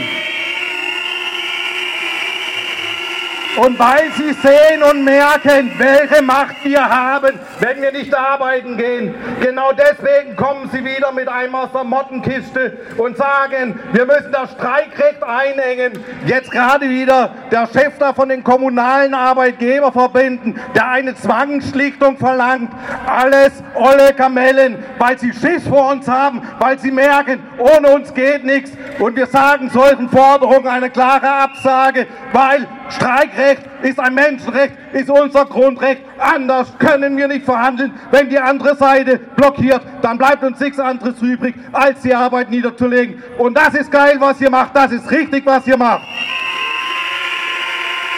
Und 3.56 3.78
weil 3.78 4.10
sie 4.16 4.32
sehen 4.34 4.82
und 4.82 5.04
merken, 5.04 5.72
welche 5.78 6.22
Macht 6.22 6.56
wir 6.62 6.86
haben, 6.86 7.38
wenn 7.60 7.80
wir 7.80 7.90
nicht 7.90 8.14
arbeiten 8.14 8.76
gehen, 8.76 9.14
genau 9.40 9.72
deswegen 9.72 10.36
kommen 10.36 10.68
sie 10.70 10.84
wieder 10.84 11.10
mit 11.12 11.26
einem 11.26 11.54
aus 11.54 11.72
der 11.72 11.84
Mottenkiste 11.84 12.76
und 12.98 13.16
sagen, 13.16 13.80
wir 13.92 14.04
müssen 14.04 14.30
das 14.30 14.52
Streikrecht 14.52 15.22
einhängen. 15.22 15.92
Jetzt 16.26 16.50
gerade 16.50 16.88
wieder 16.88 17.30
der 17.50 17.66
Chef 17.66 17.96
da 17.98 18.12
von 18.12 18.28
den 18.28 18.44
kommunalen 18.44 19.14
Arbeitgeberverbänden, 19.14 20.60
der 20.74 20.90
eine 20.90 21.14
Zwangsschlichtung 21.14 22.18
verlangt. 22.18 22.70
Alles 23.06 23.52
olle 23.74 24.12
Kamellen, 24.12 24.84
weil 24.98 25.18
sie 25.18 25.32
Schiss 25.32 25.66
vor 25.66 25.92
uns 25.92 26.06
haben, 26.08 26.42
weil 26.58 26.78
sie 26.78 26.90
merken, 26.90 27.42
ohne 27.58 27.88
uns 27.88 28.12
geht 28.12 28.44
nichts. 28.44 28.72
Und 28.98 29.16
wir 29.16 29.26
sagen 29.26 29.70
solchen 29.70 30.10
Forderungen 30.10 30.68
eine 30.68 30.90
klare 30.90 31.28
Absage, 31.28 32.06
weil 32.32 32.66
Streikrecht 32.88 33.62
ist 33.82 33.98
ein 33.98 34.14
Menschenrecht, 34.14 34.74
ist 34.92 35.10
unser 35.10 35.44
Grundrecht. 35.44 36.02
Anders 36.18 36.72
können 36.78 37.16
wir 37.16 37.28
nicht 37.28 37.44
verhandeln. 37.44 37.92
Wenn 38.10 38.28
die 38.28 38.38
andere 38.38 38.76
Seite 38.76 39.18
blockiert, 39.18 39.82
dann 40.02 40.18
bleibt 40.18 40.42
uns 40.42 40.60
nichts 40.60 40.78
anderes 40.78 41.20
übrig, 41.20 41.54
als 41.72 42.02
die 42.02 42.14
Arbeit 42.14 42.50
niederzulegen. 42.50 43.22
Und 43.38 43.56
das 43.56 43.74
ist 43.74 43.90
geil, 43.90 44.16
was 44.18 44.40
ihr 44.40 44.50
macht. 44.50 44.74
Das 44.76 44.92
ist 44.92 45.10
richtig, 45.10 45.44
was 45.44 45.66
ihr 45.66 45.76
macht. 45.76 46.06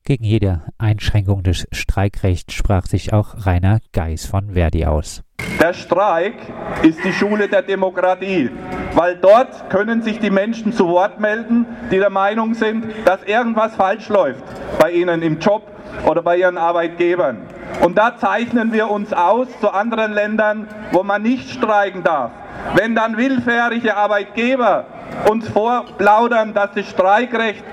Gegen 0.05 0.25
jede 0.25 0.63
Einschränkung 0.79 1.43
des 1.43 1.67
Streikrechts 1.71 2.55
sprach 2.55 2.87
sich 2.87 3.13
auch 3.13 3.45
Rainer 3.45 3.81
Geis 3.93 4.25
von 4.25 4.55
Verdi 4.55 4.87
aus. 4.87 5.23
Der 5.61 5.75
Streik 5.75 6.35
ist 6.83 7.05
die 7.05 7.13
Schule 7.13 7.49
der 7.49 7.63
Demokratie, 7.63 8.51
weil 8.95 9.17
dort 9.17 9.71
können 9.71 10.03
sich 10.03 10.19
die 10.19 10.31
Menschen 10.31 10.73
zu 10.73 10.89
Wort 10.89 11.21
melden, 11.21 11.67
die 11.91 11.99
der 11.99 12.11
Meinung 12.11 12.55
sind, 12.55 12.85
dass 13.05 13.23
irgendwas 13.25 13.77
falsch 13.77 14.09
läuft 14.09 14.43
bei 14.79 14.93
ihnen 14.93 15.23
im 15.23 15.39
Job 15.39 15.63
oder 16.07 16.23
bei 16.23 16.37
ihren 16.37 16.59
Arbeitgebern. 16.59 17.39
Und 17.83 17.99
da 17.99 18.17
zeichnen 18.17 18.73
wir 18.73 18.91
uns 18.91 19.13
aus 19.13 19.49
zu 19.61 19.71
anderen 19.71 20.13
Ländern, 20.13 20.69
wo 20.93 21.03
man 21.03 21.23
nicht 21.23 21.51
streiken 21.51 22.03
darf. 22.03 22.31
Wenn 22.75 22.95
dann 22.95 23.17
willfährige 23.17 23.97
Arbeitgeber 23.97 24.87
uns 25.29 25.49
vorplaudern, 25.49 26.55
dass 26.55 26.73
das 26.75 26.89
Streikrecht 26.89 27.65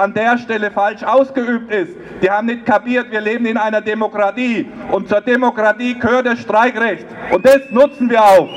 an 0.00 0.14
der 0.14 0.38
Stelle 0.38 0.70
falsch 0.70 1.02
ausgeübt 1.02 1.70
ist. 1.72 1.96
Die 2.22 2.30
haben 2.30 2.46
nicht 2.46 2.64
kapiert, 2.64 3.10
wir 3.10 3.20
leben 3.20 3.46
in 3.46 3.56
einer 3.56 3.80
Demokratie 3.80 4.70
und 4.90 5.08
zur 5.08 5.20
Demokratie 5.20 5.98
gehört 5.98 6.26
das 6.26 6.40
Streikrecht 6.40 7.06
und 7.30 7.44
das 7.44 7.70
nutzen 7.70 8.08
wir 8.08 8.22
auch. 8.22 8.48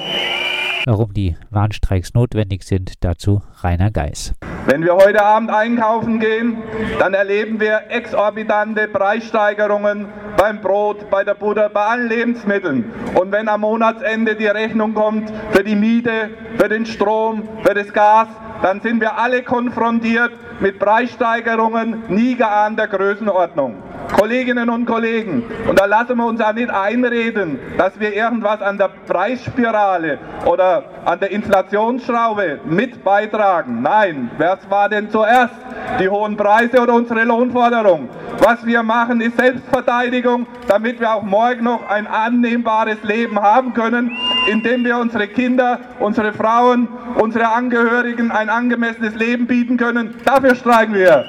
Warum 0.89 1.13
die 1.13 1.35
Warnstreiks 1.49 2.13
notwendig 2.13 2.63
sind, 2.63 3.03
dazu 3.03 3.41
Rainer 3.61 3.91
Geis. 3.91 4.33
Wenn 4.67 4.85
wir 4.85 4.95
heute 4.95 5.21
Abend 5.21 5.51
einkaufen 5.51 6.21
gehen, 6.21 6.59
dann 6.97 7.13
erleben 7.13 7.59
wir 7.59 7.81
exorbitante 7.89 8.87
Preissteigerungen 8.87 10.05
beim 10.37 10.61
Brot, 10.61 11.09
bei 11.09 11.25
der 11.25 11.33
Butter, 11.33 11.67
bei 11.67 11.81
allen 11.81 12.07
Lebensmitteln. 12.07 12.85
Und 13.15 13.33
wenn 13.33 13.49
am 13.49 13.61
Monatsende 13.61 14.37
die 14.37 14.47
Rechnung 14.47 14.93
kommt 14.93 15.29
für 15.51 15.65
die 15.65 15.75
Miete, 15.75 16.29
für 16.57 16.69
den 16.69 16.85
Strom, 16.85 17.43
für 17.63 17.73
das 17.73 17.91
Gas, 17.91 18.29
dann 18.61 18.79
sind 18.79 19.01
wir 19.01 19.17
alle 19.17 19.43
konfrontiert 19.43 20.31
mit 20.61 20.79
Preissteigerungen 20.79 22.03
nie 22.07 22.35
geahnter 22.35 22.87
Größenordnung. 22.87 23.75
Kolleginnen 24.15 24.69
und 24.69 24.85
Kollegen, 24.85 25.43
und 25.67 25.79
da 25.79 25.85
lassen 25.85 26.17
wir 26.17 26.25
uns 26.25 26.41
auch 26.41 26.53
nicht 26.53 26.69
einreden, 26.69 27.59
dass 27.77 27.99
wir 27.99 28.15
irgendwas 28.15 28.61
an 28.61 28.77
der 28.77 28.89
Preisspirale 29.07 30.17
oder 30.45 30.83
an 31.05 31.19
der 31.19 31.31
Inflationsschraube 31.31 32.59
mit 32.65 33.03
beitragen. 33.03 33.81
Nein, 33.81 34.31
wer 34.37 34.57
war 34.69 34.89
denn 34.89 35.09
zuerst? 35.09 35.55
Die 35.99 36.09
hohen 36.09 36.35
Preise 36.37 36.81
oder 36.81 36.93
unsere 36.93 37.23
Lohnforderung? 37.23 38.09
Was 38.39 38.65
wir 38.65 38.83
machen, 38.83 39.21
ist 39.21 39.37
Selbstverteidigung, 39.37 40.45
damit 40.67 40.99
wir 40.99 41.13
auch 41.13 41.23
morgen 41.23 41.63
noch 41.63 41.89
ein 41.89 42.07
annehmbares 42.07 43.01
Leben 43.03 43.41
haben 43.41 43.73
können, 43.73 44.11
indem 44.47 44.85
wir 44.85 44.97
unsere 44.97 45.27
Kinder, 45.27 45.79
unsere 45.99 46.33
Frauen, 46.33 46.87
unsere 47.15 47.47
Angehörigen 47.47 48.31
ein 48.31 48.49
angemessenes 48.49 49.15
Leben 49.15 49.47
bieten 49.47 49.77
können. 49.77 50.15
Dafür 50.23 50.55
streiken 50.55 50.93
wir. 50.93 51.25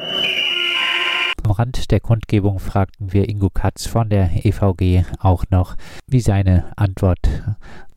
Rand 1.59 1.91
der 1.91 1.99
Kundgebung 1.99 2.61
fragten 2.61 3.13
wir 3.13 3.29
Ingo 3.29 3.51
Katz 3.51 3.87
von 3.89 4.09
der 4.09 4.31
EVG 4.45 5.05
auch 5.19 5.45
noch, 5.51 5.75
wie 6.07 6.21
seine 6.21 6.71
Antwort 6.77 7.19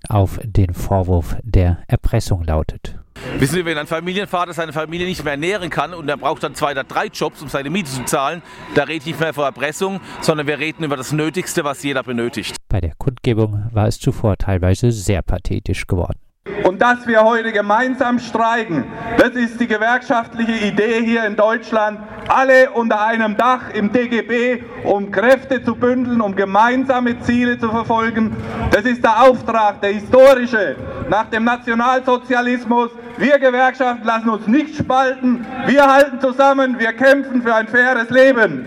auf 0.09 0.39
den 0.43 0.73
Vorwurf 0.73 1.37
der 1.43 1.77
Erpressung 1.87 2.43
lautet. 2.43 2.97
Wissen 3.37 3.53
Sie, 3.53 3.65
wenn 3.65 3.77
ein 3.77 3.85
Familienvater 3.85 4.53
seine 4.53 4.73
Familie 4.73 5.05
nicht 5.05 5.23
mehr 5.23 5.33
ernähren 5.33 5.69
kann 5.69 5.93
und 5.93 6.09
er 6.09 6.17
braucht 6.17 6.41
dann 6.41 6.55
zwei 6.55 6.71
oder 6.71 6.83
drei 6.83 7.05
Jobs, 7.05 7.43
um 7.43 7.49
seine 7.49 7.69
Miete 7.69 7.91
zu 7.91 8.03
zahlen, 8.05 8.41
da 8.73 8.83
rede 8.83 8.97
ich 8.97 9.05
nicht 9.05 9.19
mehr 9.19 9.33
von 9.33 9.43
Erpressung, 9.43 10.01
sondern 10.21 10.47
wir 10.47 10.57
reden 10.57 10.83
über 10.83 10.97
das 10.97 11.11
Nötigste, 11.11 11.63
was 11.63 11.83
jeder 11.83 12.01
benötigt. 12.01 12.55
Bei 12.67 12.81
der 12.81 12.95
Kundgebung 12.97 13.67
war 13.71 13.87
es 13.87 13.99
zuvor 13.99 14.37
teilweise 14.37 14.91
sehr 14.91 15.21
pathetisch 15.21 15.85
geworden. 15.85 16.17
Und 16.63 16.81
dass 16.81 17.05
wir 17.05 17.23
heute 17.23 17.51
gemeinsam 17.51 18.17
streiken, 18.17 18.85
das 19.17 19.31
ist 19.31 19.59
die 19.59 19.67
gewerkschaftliche 19.67 20.65
Idee 20.65 21.03
hier 21.03 21.23
in 21.25 21.35
Deutschland. 21.35 21.99
Alle 22.27 22.71
unter 22.71 23.03
einem 23.05 23.37
Dach 23.37 23.69
im 23.73 23.91
DGB, 23.91 24.63
um 24.83 25.11
Kräfte 25.11 25.63
zu 25.63 25.75
bündeln, 25.75 26.19
um 26.19 26.35
gemeinsame 26.35 27.19
Ziele 27.19 27.59
zu 27.59 27.69
verfolgen. 27.69 28.35
Das 28.71 28.85
ist 28.85 29.03
der 29.03 29.21
Auftrag, 29.21 29.81
der 29.81 29.91
historische, 29.91 30.77
nach 31.09 31.29
dem 31.29 31.43
Nationalsozialismus. 31.43 32.89
Wir 33.17 33.37
Gewerkschaften 33.37 34.05
lassen 34.05 34.29
uns 34.29 34.47
nicht 34.47 34.75
spalten. 34.75 35.45
Wir 35.67 35.85
halten 35.85 36.19
zusammen. 36.21 36.79
Wir 36.79 36.93
kämpfen 36.93 37.43
für 37.43 37.53
ein 37.53 37.67
faires 37.67 38.09
Leben. 38.09 38.65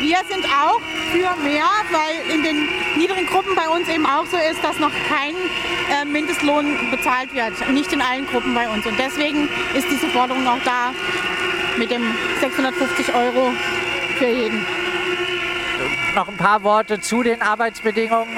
Wir 0.00 0.16
sind 0.28 0.44
auch 0.46 0.80
für 1.12 1.36
mehr, 1.44 1.68
weil 1.90 2.34
in 2.34 2.42
den 2.42 2.68
niederen 2.96 3.26
Gruppen 3.26 3.54
bei 3.54 3.68
uns 3.68 3.86
eben 3.88 4.06
auch 4.06 4.24
so 4.24 4.36
ist, 4.36 4.62
dass 4.64 4.78
noch 4.78 4.92
kein 5.08 5.34
äh, 5.90 6.06
Mindestlohn 6.06 6.90
bezahlt 6.90 7.34
wird. 7.34 7.52
Nicht 7.70 7.92
in 7.92 8.00
allen 8.00 8.26
Gruppen 8.26 8.54
bei 8.54 8.66
uns. 8.68 8.86
Und 8.86 8.98
deswegen 8.98 9.48
ist 9.74 9.86
diese 9.90 10.08
Forderung 10.08 10.46
auch 10.46 10.62
da 10.64 10.94
mit 11.76 11.90
dem 11.90 12.02
650 12.40 13.14
Euro 13.14 13.52
für 14.18 14.28
jeden. 14.28 14.66
Noch 16.14 16.28
ein 16.28 16.36
paar 16.36 16.62
Worte 16.62 17.00
zu 17.00 17.22
den 17.22 17.40
Arbeitsbedingungen. 17.42 18.36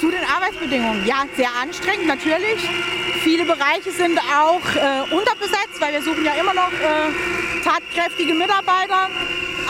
Zu 0.00 0.10
den 0.10 0.24
Arbeitsbedingungen. 0.24 1.06
Ja, 1.06 1.24
sehr 1.36 1.48
anstrengend 1.60 2.06
natürlich. 2.06 2.68
Viele 3.22 3.44
Bereiche 3.44 3.92
sind 3.92 4.18
auch 4.18 4.60
äh, 4.76 5.14
unterbesetzt, 5.14 5.80
weil 5.80 5.92
wir 5.92 6.02
suchen 6.02 6.24
ja 6.24 6.32
immer 6.34 6.54
noch 6.54 6.72
äh, 6.72 7.62
tatkräftige 7.64 8.34
Mitarbeiter. 8.34 9.08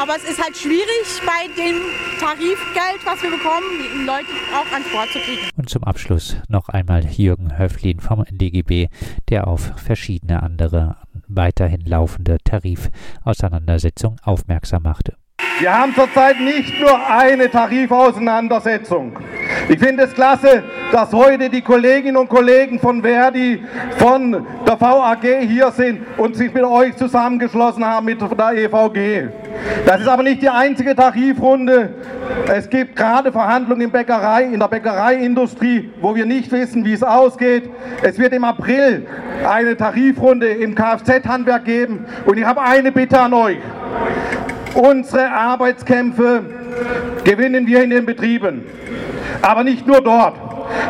Aber 0.01 0.17
es 0.17 0.25
ist 0.25 0.43
halt 0.43 0.57
schwierig, 0.57 1.07
bei 1.25 1.47
dem 1.57 1.77
Tarifgeld, 2.19 3.05
was 3.05 3.23
wir 3.23 3.31
bekommen, 3.31 4.07
Leute 4.07 4.27
auch 4.53 4.73
ans 4.73 4.89
Bord 4.91 5.09
zu 5.11 5.19
kriegen. 5.21 5.49
Und 5.57 5.71
zum 5.71 5.85
Abschluss 5.85 6.37
noch 6.49 6.69
einmal 6.69 7.05
Jürgen 7.05 7.59
Höflin 7.59 8.01
vom 8.01 8.25
DGB, 8.31 8.89
der 9.29 9.47
auf 9.47 9.73
verschiedene 9.77 10.43
andere 10.43 10.97
weiterhin 11.29 11.85
laufende 11.87 12.39
Tarifauseinandersetzungen 12.45 14.19
aufmerksam 14.23 14.83
machte. 14.83 15.17
Wir 15.60 15.73
haben 15.73 15.95
zurzeit 15.95 16.40
nicht 16.40 16.80
nur 16.80 17.08
eine 17.08 17.49
Tarifauseinandersetzung. 17.49 19.12
Ich 19.69 19.78
finde 19.78 20.02
es 20.02 20.12
klasse, 20.12 20.64
dass 20.90 21.12
heute 21.12 21.49
die 21.49 21.62
Kolleginnen 21.62 22.17
und 22.17 22.28
Kollegen 22.28 22.80
von 22.80 23.02
Verdi, 23.02 23.62
von 23.97 24.45
der 24.67 24.80
VAG 24.80 25.23
hier 25.47 25.71
sind 25.71 26.00
und 26.17 26.34
sich 26.34 26.52
mit 26.52 26.64
euch 26.64 26.97
zusammengeschlossen 26.97 27.84
haben 27.84 28.06
mit 28.06 28.21
der 28.21 28.52
EVG. 28.52 29.28
Das 29.86 30.00
ist 30.00 30.08
aber 30.08 30.25
nicht 30.25 30.43
die 30.43 30.49
einzige 30.49 30.95
Tarifrunde. 30.97 31.95
Es 32.49 32.69
gibt 32.69 32.97
gerade 32.97 33.30
Verhandlungen 33.30 33.82
in, 33.82 33.90
Bäckerei, 33.93 34.45
in 34.45 34.58
der 34.58 34.69
Bäckereiindustrie, 34.69 35.90
wo 36.00 36.17
wir 36.17 36.26
nicht 36.26 36.50
wissen, 36.50 36.84
wie 36.84 36.95
es 36.95 37.02
ausgeht. 37.04 37.71
Es 38.02 38.19
wird 38.19 38.32
im 38.32 38.43
April 38.43 39.06
eine 39.49 39.76
Tarifrunde 39.76 40.49
im 40.49 40.75
Kfz-Handwerk 40.75 41.64
geben. 41.64 42.06
Und 42.26 42.38
ich 42.38 42.45
habe 42.45 42.60
eine 42.60 42.90
Bitte 42.90 43.21
an 43.21 43.32
euch. 43.32 43.58
Unsere 44.75 45.30
Arbeitskämpfe 45.30 46.43
gewinnen 47.25 47.67
wir 47.67 47.82
in 47.82 47.91
den 47.91 48.06
Betrieben. 48.06 48.65
Aber 49.43 49.65
nicht 49.65 49.87
nur 49.87 50.00
dort. 50.00 50.34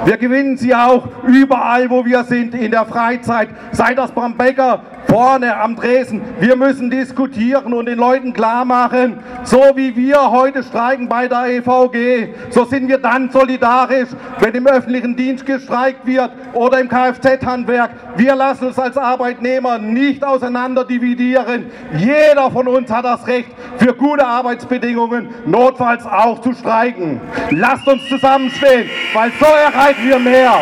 Wir 0.05 0.17
gewinnen 0.17 0.57
sie 0.57 0.75
auch 0.75 1.09
überall, 1.27 1.91
wo 1.91 2.05
wir 2.05 2.25
sind, 2.25 2.55
in 2.55 2.71
der 2.71 2.87
Freizeit. 2.87 3.49
Sei 3.73 3.95
das 3.95 4.13
beim 4.13 4.37
Bäcker, 4.37 4.81
vorne 5.07 5.57
am 5.57 5.77
Dresen. 5.77 6.23
Wir 6.41 6.57
müssen 6.57 6.91
diskutieren 6.91 7.73
und 7.73 7.87
den 7.87 7.99
Leuten 7.99 8.33
klar 8.33 8.65
machen, 8.65 9.19
so 9.45 9.63
wie 9.75 9.95
wir 9.97 10.31
heute 10.31 10.63
streiken 10.63 11.09
bei 11.09 11.29
der 11.29 11.47
EVG, 11.47 12.35
so 12.51 12.65
sind 12.65 12.89
wir 12.89 12.99
dann 12.99 13.31
solidarisch, 13.31 14.09
wenn 14.41 14.55
im 14.55 14.67
öffentlichen 14.67 15.17
Dienst 15.17 15.47
gestreikt 15.47 16.07
wird 16.07 16.31
oder 16.53 16.81
im 16.81 16.89
Kfz-Handwerk. 16.89 17.91
Wir 18.17 18.35
lassen 18.35 18.67
uns 18.67 18.79
als 18.79 18.97
Arbeitnehmer 18.97 19.79
nicht 19.79 20.25
auseinander 20.25 20.85
dividieren. 20.85 21.67
Jeder 21.97 22.51
von 22.51 22.69
uns 22.69 22.91
hat 22.91 23.05
das 23.05 23.27
Recht, 23.27 23.51
für 23.79 23.95
gute 23.95 24.27
Arbeitsbedingungen 24.27 25.29
notfalls 25.47 26.07
auch 26.07 26.41
zu 26.41 26.53
streiken. 26.53 27.21
Lasst 27.51 27.87
uns 27.87 28.09
zusammenstehen, 28.09 28.89
weil 29.13 29.31
so 29.39 29.47
erreichen 29.47 30.09
wir 30.09 30.19
mehr. 30.19 30.61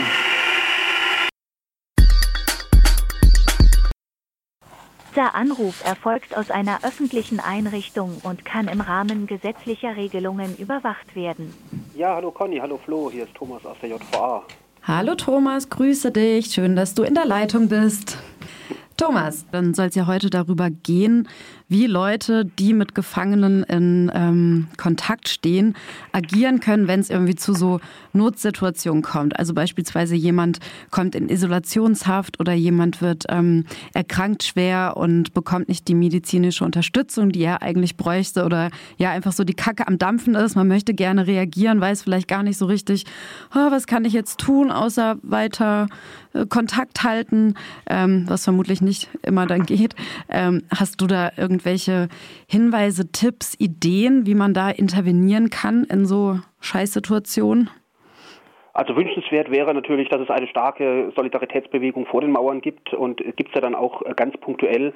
Dieser 5.15 5.35
Anruf 5.35 5.85
erfolgt 5.85 6.35
aus 6.39 6.51
einer 6.51 6.85
öffentlichen 6.85 7.39
Einrichtung 7.39 8.17
und 8.23 8.47
kann 8.47 8.67
im 8.67 8.81
Rahmen 8.81 9.27
gesetzlicher 9.27 9.95
Regelungen 9.95 10.57
überwacht 10.57 11.15
werden. 11.15 11.53
Ja, 11.95 12.15
hallo 12.15 12.31
Conny, 12.31 12.57
hallo 12.57 12.81
Flo, 12.83 13.11
hier 13.11 13.25
ist 13.25 13.35
Thomas 13.35 13.67
aus 13.67 13.77
der 13.83 13.91
JVA. 13.91 14.43
Hallo 14.85 15.15
Thomas, 15.15 15.69
grüße 15.69 16.13
dich. 16.13 16.47
Schön, 16.47 16.77
dass 16.77 16.95
du 16.95 17.03
in 17.03 17.13
der 17.13 17.27
Leitung 17.27 17.69
bist. 17.69 18.17
Thomas, 18.97 19.45
dann 19.51 19.75
soll 19.75 19.87
es 19.87 19.95
ja 19.97 20.07
heute 20.07 20.31
darüber 20.31 20.71
gehen, 20.71 21.29
wie 21.69 21.87
Leute, 21.87 22.45
die 22.45 22.73
mit 22.73 22.95
Gefangenen 22.95 23.65
in 23.65 24.11
ähm, 24.15 24.69
Kontakt 24.77 25.29
stehen, 25.29 25.75
agieren 26.13 26.61
können, 26.61 26.89
wenn 26.89 27.01
es 27.01 27.11
irgendwie 27.11 27.35
zu 27.35 27.53
so 27.53 27.81
Notsituationen 28.13 29.03
kommt. 29.03 29.39
Also 29.39 29.55
beispielsweise 29.55 30.15
jemand 30.15 30.59
kommt 30.91 31.15
in 31.15 31.29
Isolationshaft 31.29 32.41
oder 32.41 32.53
jemand 32.53 33.01
wird 33.01 33.25
ähm, 33.29 33.65
erkrankt 33.95 34.43
schwer 34.43 34.97
und 34.97 35.35
bekommt 35.35 35.69
nicht 35.69 35.89
die 35.89 35.95
medizinische 35.95 36.65
Unterstützung, 36.65 37.31
die 37.31 37.43
er 37.43 37.63
eigentlich 37.63 37.97
bräuchte 37.97 38.45
oder 38.45 38.71
ja 38.97 39.11
einfach 39.11 39.33
so 39.33 39.45
die 39.45 39.55
Kacke 39.55 39.87
am 39.87 39.99
Dampfen 39.99 40.35
ist. 40.35 40.57
Man 40.57 40.69
möchte 40.69 40.95
gerne 40.95 41.27
reagieren, 41.27 41.81
weiß 41.81 42.03
vielleicht 42.03 42.29
gar 42.29 42.43
nicht 42.43 42.59
so 42.59 42.67
richtig, 42.67 43.05
oh, 43.55 43.71
was 43.71 43.87
kann 43.87 44.05
ich 44.05 44.13
jetzt 44.13 44.39
tun, 44.39 44.71
außer 44.71 45.17
weiter 45.23 45.89
äh, 46.33 46.47
Kontakt 46.47 47.03
halten, 47.03 47.55
ähm, 47.87 48.25
was 48.29 48.45
vermutlich 48.45 48.81
nicht 48.81 49.09
immer 49.23 49.47
dann 49.47 49.67
geht. 49.67 49.95
Ähm, 50.29 50.63
hast 50.71 51.01
du 51.01 51.07
da 51.07 51.33
irgendwelche 51.37 52.09
Hinweise, 52.47 53.11
Tipps, 53.11 53.55
Ideen, 53.59 54.27
wie 54.27 54.35
man 54.35 54.55
da 54.55 54.71
intervenieren 54.71 55.51
kann 55.51 55.85
in 55.85 56.07
so 56.07 56.41
Scheißsituationen? 56.61 57.71
Also 58.75 58.97
wünschenswert 58.97 59.51
wäre 59.51 59.75
natürlich, 59.75 60.09
dass 60.09 60.21
es 60.23 60.31
eine 60.31 60.47
starke 60.47 61.13
Solidaritätsbewegung 61.15 62.07
vor 62.07 62.23
den 62.23 62.31
Mauern 62.31 62.63
gibt 62.63 62.95
und 62.95 63.19
gibt 63.37 63.51
es 63.51 63.55
ja 63.55 63.61
dann 63.61 63.75
auch 63.75 64.03
ganz 64.17 64.37
punktuell. 64.39 64.89
äh, 64.89 64.93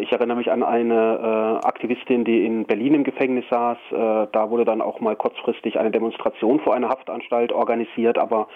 ich 0.00 0.12
erinnere 0.12 0.36
mich 0.36 0.50
an 0.50 0.62
eine 0.62 1.60
äh, 1.62 1.66
Aktivistin, 1.66 2.24
die 2.24 2.44
in 2.44 2.64
Berlin 2.64 2.94
im 2.94 3.04
Gefängnis 3.04 3.44
saß. 3.50 3.78
Äh, 3.90 3.94
da 4.32 4.50
wurde 4.50 4.64
dann 4.64 4.80
auch 4.80 5.00
mal 5.00 5.16
kurzfristig 5.16 5.78
eine 5.78 5.90
Demonstration 5.90 6.60
vor 6.60 6.74
einer 6.74 6.88
Haftanstalt 6.88 7.52
organisiert, 7.52 8.18
aber 8.18 8.48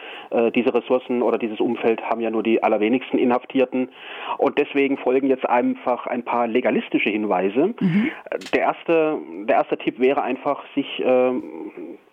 diese 0.55 0.75
Ressourcen 0.75 1.23
oder 1.23 1.39
dieses 1.39 1.61
Umfeld 1.61 2.03
haben 2.09 2.21
ja 2.21 2.31
nur 2.31 2.43
die 2.43 2.63
allerwenigsten 2.63 3.19
Inhaftierten. 3.19 3.91
Und 4.39 4.59
deswegen 4.59 4.97
folgen 4.97 5.29
jetzt 5.29 5.49
einfach 5.49 6.07
ein 6.07 6.25
paar 6.25 6.47
legalistische 6.47 7.11
Hinweise. 7.11 7.75
Mhm. 7.79 8.11
Der, 8.55 8.61
erste, 8.61 9.19
der 9.45 9.57
erste 9.57 9.79
Tipp 9.79 9.99
wäre 9.99 10.23
einfach, 10.23 10.63
sich 10.75 11.01
äh, 11.01 11.33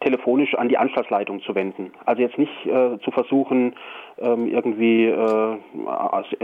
telefonisch 0.02 0.56
an 0.56 0.69
die 0.69 0.78
Anschlussleitung 0.78 1.41
zu 1.41 1.56
wenden. 1.56 1.91
Also 2.06 2.22
jetzt 2.22 2.38
nicht 2.38 2.65
äh, 2.65 3.00
zu 3.00 3.12
versuchen, 3.12 3.76
ähm, 4.19 4.48
irgendwie 4.48 5.06
äh, 5.06 5.58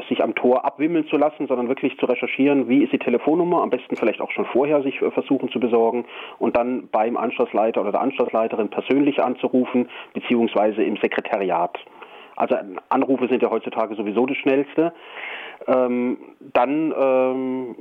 sich 0.10 0.24
am 0.24 0.36
Tor 0.36 0.66
abwimmeln 0.66 1.08
zu 1.08 1.18
lassen, 1.18 1.48
sondern 1.48 1.68
wirklich 1.68 1.98
zu 1.98 2.06
recherchieren, 2.06 2.55
wie 2.68 2.84
ist 2.84 2.94
die 2.94 3.00
Telefonnummer, 3.00 3.62
am 3.62 3.70
besten 3.70 3.96
vielleicht 3.96 4.22
auch 4.22 4.32
schon 4.32 4.46
vorher 4.46 4.82
sich 4.82 5.02
äh, 5.02 5.12
versuchen 5.12 5.50
zu 5.50 5.60
besorgen 5.60 6.06
und 6.40 6.56
dann 6.56 6.88
beim 6.92 7.18
Anschlussleiter 7.18 7.82
oder 7.82 7.92
der 7.92 8.02
Anschlussleiterin 8.02 8.70
persönlich 8.70 9.22
anzurufen, 9.22 9.90
beziehungsweise 10.14 10.84
im 10.84 10.98
Sekretariat. 10.98 11.78
Also 12.36 12.56
Anrufe 12.90 13.28
sind 13.28 13.42
ja 13.42 13.50
heutzutage 13.50 13.96
sowieso 13.96 14.26
das 14.26 14.38
Schnellste. 14.38 14.94
Ähm, 15.68 16.18
dann 16.54 16.94
ähm, 16.98 17.76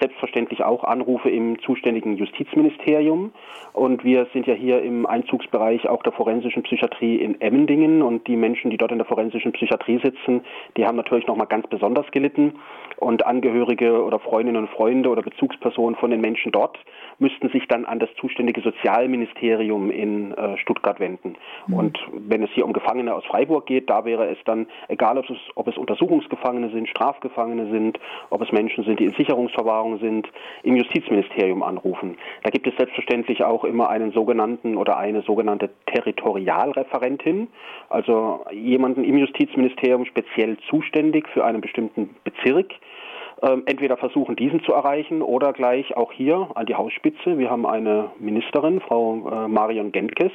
selbstverständlich 0.00 0.64
auch 0.64 0.84
Anrufe 0.84 1.30
im 1.30 1.58
zuständigen 1.60 2.16
Justizministerium. 2.16 3.32
Und 3.72 4.04
wir 4.04 4.26
sind 4.32 4.46
ja 4.46 4.54
hier 4.54 4.82
im 4.82 5.06
Einzugsbereich 5.06 5.88
auch 5.88 6.02
der 6.02 6.12
forensischen 6.12 6.62
Psychiatrie 6.62 7.16
in 7.16 7.40
Emmendingen. 7.40 8.02
Und 8.02 8.26
die 8.26 8.36
Menschen, 8.36 8.70
die 8.70 8.76
dort 8.76 8.92
in 8.92 8.98
der 8.98 9.06
forensischen 9.06 9.52
Psychiatrie 9.52 10.00
sitzen, 10.02 10.42
die 10.76 10.86
haben 10.86 10.96
natürlich 10.96 11.26
nochmal 11.26 11.46
ganz 11.46 11.66
besonders 11.66 12.10
gelitten. 12.10 12.54
Und 12.96 13.26
Angehörige 13.26 14.04
oder 14.04 14.18
Freundinnen 14.18 14.62
und 14.62 14.70
Freunde 14.70 15.08
oder 15.08 15.22
Bezugspersonen 15.22 15.96
von 15.96 16.10
den 16.10 16.20
Menschen 16.20 16.52
dort 16.52 16.78
müssten 17.18 17.48
sich 17.50 17.66
dann 17.68 17.84
an 17.84 17.98
das 17.98 18.08
zuständige 18.20 18.60
Sozialministerium 18.60 19.90
in 19.90 20.32
äh, 20.32 20.56
Stuttgart 20.58 21.00
wenden. 21.00 21.36
Mhm. 21.66 21.74
Und 21.74 21.98
wenn 22.12 22.42
es 22.42 22.50
hier 22.50 22.64
um 22.64 22.72
Gefangene 22.72 23.14
aus 23.14 23.24
Freiburg 23.24 23.66
geht, 23.66 23.90
da 23.90 24.04
wäre 24.04 24.28
es 24.28 24.38
dann 24.44 24.66
egal, 24.88 25.18
ob 25.18 25.28
es, 25.30 25.38
ob 25.54 25.68
es 25.68 25.76
Untersuchungsgefangene 25.76 26.70
sind, 26.70 26.88
Strafgefangene 26.88 27.70
sind, 27.70 27.98
ob 28.30 28.42
es 28.42 28.52
Menschen 28.52 28.84
sind, 28.84 29.00
die 29.00 29.04
in 29.04 29.14
Sicherungsverwahrung 29.14 29.83
sind, 29.98 30.28
im 30.62 30.76
Justizministerium 30.76 31.62
anrufen. 31.62 32.16
Da 32.42 32.50
gibt 32.50 32.66
es 32.66 32.76
selbstverständlich 32.76 33.44
auch 33.44 33.64
immer 33.64 33.88
einen 33.88 34.12
sogenannten 34.12 34.76
oder 34.76 34.96
eine 34.96 35.22
sogenannte 35.22 35.70
Territorialreferentin, 35.86 37.48
also 37.88 38.44
jemanden 38.52 39.04
im 39.04 39.18
Justizministerium 39.18 40.04
speziell 40.04 40.56
zuständig 40.68 41.28
für 41.28 41.44
einen 41.44 41.60
bestimmten 41.60 42.16
Bezirk 42.24 42.72
ähm, 43.42 43.62
entweder 43.66 43.96
versuchen, 43.96 44.36
diesen 44.36 44.62
zu 44.62 44.72
erreichen 44.72 45.20
oder 45.20 45.52
gleich 45.52 45.96
auch 45.96 46.12
hier 46.12 46.48
an 46.54 46.66
die 46.66 46.76
Hausspitze. 46.76 47.36
Wir 47.38 47.50
haben 47.50 47.66
eine 47.66 48.10
Ministerin, 48.18 48.80
Frau 48.80 49.28
äh, 49.28 49.48
Marion 49.48 49.92
Gentkes, 49.92 50.32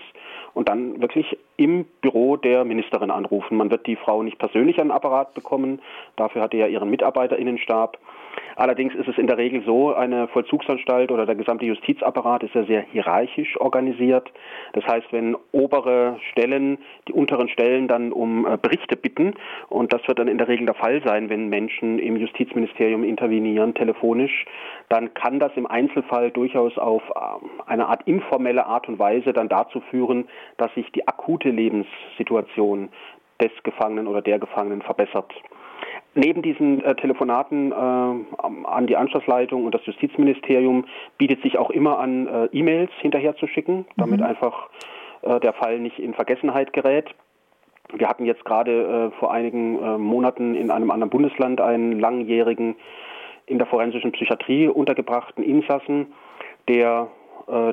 und 0.54 0.68
dann 0.68 1.02
wirklich 1.02 1.38
im 1.58 1.86
Büro 2.02 2.36
der 2.36 2.66
Ministerin 2.66 3.12
anrufen. 3.12 3.58
Man 3.58 3.72
wird 3.72 3.88
die 3.88 3.96
Frau 3.96 4.24
nicht 4.24 4.38
persönlich 4.38 4.80
an 4.80 4.88
den 4.88 4.92
Apparat 4.92 5.34
bekommen, 5.34 5.82
dafür 6.18 6.42
hat 6.42 6.54
er 6.54 6.60
ja 6.60 6.68
ihren 6.68 6.90
Mitarbeiterinnenstab. 6.90 7.98
Allerdings 8.56 8.94
ist 8.94 9.08
es 9.08 9.18
in 9.18 9.28
der 9.28 9.38
Regel 9.38 9.64
so, 9.66 9.94
eine 9.94 10.28
Vollzugsanstalt 10.28 11.12
oder 11.12 11.26
der 11.26 11.36
gesamte 11.36 11.66
Justizapparat 11.66 12.44
ist 12.44 12.54
ja 12.56 12.64
sehr 12.66 12.82
hierarchisch 12.82 13.60
organisiert. 13.60 14.30
Das 14.74 14.86
heißt, 14.86 15.08
wenn 15.12 15.38
obere 15.54 16.18
Stellen 16.32 16.78
die 17.08 17.14
unteren 17.14 17.48
Stellen 17.48 17.88
dann 17.88 18.12
um 18.12 18.46
äh, 18.46 18.58
Berichte 18.58 18.98
bitten, 18.98 19.34
und 19.70 19.94
das 19.94 20.06
wird 20.08 20.20
dann 20.20 20.28
in 20.28 20.38
der 20.38 20.50
Regel 20.50 20.66
der 20.66 20.76
Fall 20.76 21.02
sein, 21.06 21.30
wenn 21.30 21.48
Menschen 21.48 22.00
im 22.00 22.18
Justizministerium 22.18 23.04
intervenieren, 23.04 23.74
telefonisch, 23.76 24.46
dann 24.90 25.14
kann 25.14 25.40
das 25.40 25.52
im 25.56 25.66
Einzelfall 25.66 26.32
durchaus 26.32 26.78
auf 26.78 27.04
ähm, 27.16 27.50
eine 27.66 27.88
Art 27.88 28.02
informelle 28.08 28.66
Art 28.66 28.90
und 28.90 29.00
Weise 29.00 29.32
dann 29.32 29.48
dazu 29.48 29.80
führen, 29.90 30.28
dass 30.58 30.74
sich 30.74 30.92
die 30.92 31.08
akute 31.08 31.50
Lebenssituation 31.50 32.90
des 33.42 33.52
Gefangenen 33.64 34.08
oder 34.08 34.22
der 34.22 34.40
Gefangenen 34.40 34.82
verbessert. 34.82 35.34
Neben 36.16 36.42
diesen 36.42 36.84
äh, 36.84 36.96
Telefonaten 36.96 37.72
äh, 37.72 37.76
an 37.76 38.88
die 38.88 38.98
Anschlussleitung 38.98 39.66
und 39.66 39.76
das 39.76 39.86
Justizministerium 39.86 40.86
bietet 41.18 41.42
sich 41.44 41.58
auch 41.58 41.70
immer 41.70 42.00
an, 42.00 42.28
äh, 42.28 42.46
E-Mails 42.52 42.92
hinterherzuschicken, 43.00 43.86
damit 43.96 44.20
mhm. 44.20 44.26
einfach 44.26 44.70
äh, 45.22 45.40
der 45.40 45.54
Fall 45.54 45.80
nicht 45.80 46.00
in 46.00 46.14
Vergessenheit 46.14 46.74
gerät. 46.74 47.14
Wir 47.94 48.08
hatten 48.08 48.26
jetzt 48.26 48.44
gerade 48.46 49.12
äh, 49.14 49.20
vor 49.20 49.32
einigen 49.32 49.82
äh, 49.82 49.98
Monaten 49.98 50.56
in 50.56 50.72
einem 50.72 50.92
anderen 50.92 51.10
Bundesland 51.10 51.62
einen 51.62 52.00
langjährigen 52.00 52.76
in 53.46 53.58
der 53.58 53.68
forensischen 53.68 54.12
Psychiatrie 54.12 54.68
untergebrachten 54.68 55.44
Insassen, 55.44 56.14
der 56.68 57.08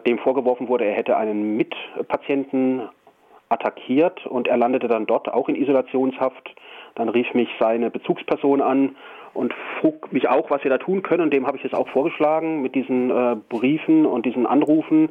dem 0.07 0.19
vorgeworfen 0.21 0.69
wurde, 0.69 0.87
er 0.87 0.95
hätte 0.95 1.19
einen 1.19 1.59
Mitpatienten 1.59 2.89
attackiert 3.51 4.25
und 4.25 4.49
er 4.49 4.57
landete 4.57 4.89
dann 4.89 5.05
dort 5.05 5.29
auch 5.29 5.51
in 5.51 5.55
Isolationshaft 5.55 6.55
dann 6.97 7.09
rief 7.09 7.33
mich 7.35 7.49
seine 7.61 7.91
Bezugsperson 7.91 8.61
an 8.61 8.97
und 9.35 9.55
frug 9.81 10.13
mich 10.13 10.29
auch, 10.29 10.51
was 10.51 10.65
wir 10.65 10.71
da 10.71 10.79
tun 10.79 11.03
können. 11.03 11.23
Und 11.23 11.33
dem 11.33 11.47
habe 11.47 11.57
ich 11.59 11.65
es 11.65 11.75
auch 11.75 11.89
vorgeschlagen 11.89 12.63
mit 12.63 12.75
diesen 12.75 13.11
äh, 13.11 13.37
Briefen 13.49 14.07
und 14.07 14.27
diesen 14.27 14.47
Anrufen. 14.47 15.11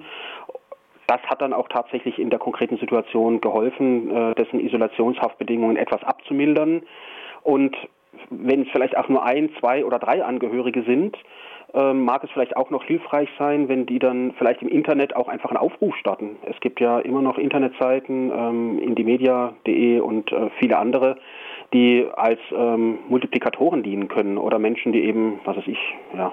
Das 1.08 1.21
hat 1.24 1.41
dann 1.41 1.54
auch 1.54 1.67
tatsächlich 1.69 2.17
in 2.19 2.32
der 2.32 2.39
konkreten 2.39 2.78
Situation 2.78 3.39
geholfen, 3.39 4.10
äh, 4.10 4.36
dessen 4.36 4.60
Isolationshaftbedingungen 4.60 5.78
etwas 5.78 6.04
abzumildern. 6.04 6.82
Und 7.43 7.76
wenn 8.32 8.63
es 8.63 8.67
vielleicht 8.71 8.98
auch 8.98 9.08
nur 9.08 9.24
ein, 9.24 9.52
zwei 9.60 9.86
oder 9.86 10.00
drei 10.00 10.24
Angehörige 10.24 10.82
sind, 10.84 11.15
ähm, 11.76 12.06
mag 12.06 12.24
es 12.24 12.32
vielleicht 12.32 12.56
auch 12.56 12.69
noch 12.69 12.84
hilfreich 12.86 13.30
sein, 13.38 13.67
wenn 13.67 13.86
die 13.86 14.00
dann 14.00 14.34
vielleicht 14.38 14.62
im 14.62 14.69
Internet 14.69 15.15
auch 15.15 15.28
einfach 15.28 15.50
einen 15.50 15.58
Aufruf 15.58 15.95
starten. 15.98 16.38
Es 16.50 16.60
gibt 16.62 16.80
ja 16.80 17.00
immer 17.00 17.21
noch 17.21 17.38
Internetseiten, 17.38 18.32
ähm, 18.32 18.80
indimedia.de 18.80 20.00
und 20.00 20.32
äh, 20.32 20.50
viele 20.58 20.78
andere, 20.78 21.17
die 21.76 22.08
als 22.16 22.40
ähm, 22.52 23.00
Multiplikatoren 23.10 23.84
dienen 23.84 24.08
können 24.08 24.38
oder 24.38 24.60
Menschen, 24.60 24.94
die 24.94 25.04
eben, 25.04 25.42
was 25.44 25.58
weiß 25.58 25.68
ich, 25.68 25.80
ja, 26.16 26.32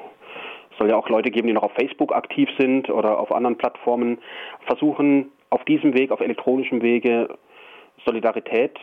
es 0.71 0.79
soll 0.79 0.89
ja 0.89 0.97
auch 0.97 1.09
Leute 1.09 1.31
geben, 1.31 1.49
die 1.49 1.53
noch 1.53 1.65
auf 1.65 1.73
Facebook 1.73 2.15
aktiv 2.15 2.49
sind 2.59 2.89
oder 2.89 3.19
auf 3.19 3.33
anderen 3.33 3.59
Plattformen, 3.59 4.19
versuchen 4.67 5.33
auf 5.51 5.65
diesem 5.65 5.95
Weg, 5.95 6.13
auf 6.13 6.21
elektronischem 6.21 6.81
Wege 6.81 7.29
Solidarität 8.07 8.79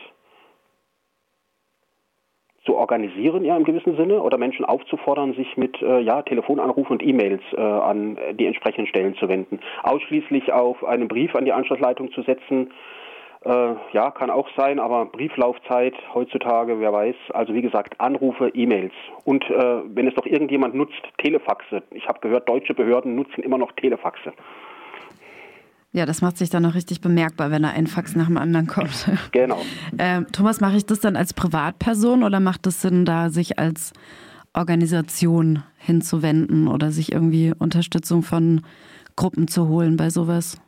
zu 2.65 2.75
organisieren, 2.75 3.45
ja 3.45 3.55
im 3.55 3.63
gewissen 3.63 3.95
Sinne, 3.95 4.21
oder 4.21 4.37
Menschen 4.37 4.65
aufzufordern, 4.65 5.33
sich 5.33 5.55
mit 5.55 5.81
äh, 5.81 6.01
ja, 6.01 6.21
Telefonanrufen 6.21 6.91
und 6.91 7.03
E-Mails 7.03 7.41
äh, 7.53 7.61
an 7.61 8.17
die 8.33 8.45
entsprechenden 8.45 8.87
Stellen 8.87 9.15
zu 9.15 9.29
wenden. 9.29 9.59
Ausschließlich 9.83 10.51
auf 10.51 10.83
einen 10.83 11.07
Brief 11.07 11.35
an 11.35 11.45
die 11.45 11.53
Anschlussleitung 11.53 12.11
zu 12.11 12.21
setzen, 12.21 12.71
äh, 13.45 13.75
ja, 13.93 14.11
kann 14.11 14.29
auch 14.29 14.49
sein, 14.57 14.79
aber 14.79 15.05
Brieflaufzeit 15.05 15.93
heutzutage, 16.13 16.79
wer 16.79 16.91
weiß. 16.91 17.15
Also 17.33 17.53
wie 17.53 17.61
gesagt, 17.61 17.99
Anrufe, 17.99 18.49
E-Mails. 18.49 18.93
Und 19.23 19.43
äh, 19.49 19.81
wenn 19.95 20.07
es 20.07 20.15
doch 20.15 20.25
irgendjemand 20.25 20.75
nutzt, 20.75 21.01
Telefaxe. 21.19 21.83
Ich 21.91 22.07
habe 22.07 22.19
gehört, 22.19 22.49
deutsche 22.49 22.73
Behörden 22.73 23.15
nutzen 23.15 23.41
immer 23.41 23.57
noch 23.57 23.71
Telefaxe. 23.73 24.33
Ja, 25.91 26.05
das 26.05 26.21
macht 26.21 26.37
sich 26.37 26.49
dann 26.49 26.63
noch 26.63 26.75
richtig 26.75 27.01
bemerkbar, 27.01 27.49
wenn 27.49 27.63
da 27.63 27.69
ein 27.69 27.87
Fax 27.87 28.15
nach 28.15 28.27
dem 28.27 28.37
anderen 28.37 28.67
kommt. 28.67 29.09
Genau. 29.31 29.59
Äh, 29.97 30.23
Thomas, 30.33 30.59
mache 30.59 30.77
ich 30.77 30.85
das 30.85 30.99
dann 30.99 31.15
als 31.15 31.33
Privatperson 31.33 32.23
oder 32.23 32.39
macht 32.39 32.67
es 32.67 32.81
Sinn, 32.81 33.05
da 33.05 33.29
sich 33.29 33.57
als 33.57 33.93
Organisation 34.53 35.63
hinzuwenden 35.77 36.67
oder 36.67 36.91
sich 36.91 37.11
irgendwie 37.11 37.53
Unterstützung 37.57 38.21
von 38.21 38.61
Gruppen 39.15 39.47
zu 39.47 39.67
holen 39.67 39.97
bei 39.97 40.09
sowas? 40.09 40.61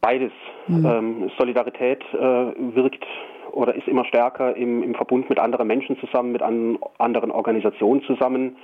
Beides. 0.00 0.32
Mhm. 0.68 0.86
Ähm, 0.86 1.30
Solidarität 1.38 2.02
äh, 2.12 2.18
wirkt 2.74 3.04
oder 3.52 3.74
ist 3.74 3.88
immer 3.88 4.04
stärker 4.04 4.56
im, 4.56 4.82
im 4.82 4.94
Verbund 4.94 5.28
mit 5.28 5.38
anderen 5.38 5.66
Menschen 5.66 5.98
zusammen, 5.98 6.32
mit 6.32 6.42
an, 6.42 6.78
anderen 6.98 7.30
Organisationen 7.30 8.02
zusammen. 8.02 8.56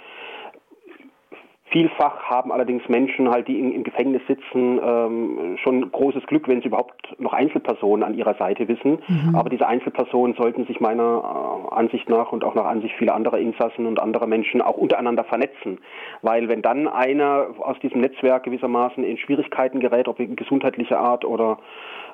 Vielfach 1.72 2.24
haben 2.24 2.52
allerdings 2.52 2.86
Menschen 2.88 3.30
halt, 3.30 3.48
die 3.48 3.58
in, 3.58 3.72
im 3.72 3.82
Gefängnis 3.82 4.20
sitzen, 4.28 4.78
ähm, 4.84 5.56
schon 5.62 5.90
großes 5.90 6.26
Glück, 6.26 6.46
wenn 6.46 6.60
sie 6.60 6.68
überhaupt 6.68 7.18
noch 7.18 7.32
Einzelpersonen 7.32 8.04
an 8.04 8.14
ihrer 8.14 8.34
Seite 8.34 8.68
wissen. 8.68 8.98
Mhm. 9.08 9.34
Aber 9.34 9.48
diese 9.48 9.66
Einzelpersonen 9.66 10.36
sollten 10.36 10.66
sich 10.66 10.80
meiner 10.80 11.70
äh, 11.72 11.74
Ansicht 11.74 12.10
nach 12.10 12.30
und 12.30 12.44
auch 12.44 12.54
nach 12.54 12.66
Ansicht 12.66 12.94
vieler 12.96 13.14
anderer 13.14 13.38
Insassen 13.38 13.86
und 13.86 14.00
anderer 14.00 14.26
Menschen 14.26 14.60
auch 14.60 14.76
untereinander 14.76 15.24
vernetzen. 15.24 15.78
Weil 16.20 16.48
wenn 16.48 16.60
dann 16.60 16.88
einer 16.88 17.46
aus 17.58 17.78
diesem 17.80 18.02
Netzwerk 18.02 18.42
gewissermaßen 18.44 19.02
in 19.02 19.16
Schwierigkeiten 19.16 19.80
gerät, 19.80 20.08
ob 20.08 20.20
in 20.20 20.36
gesundheitlicher 20.36 21.00
Art 21.00 21.24
oder 21.24 21.58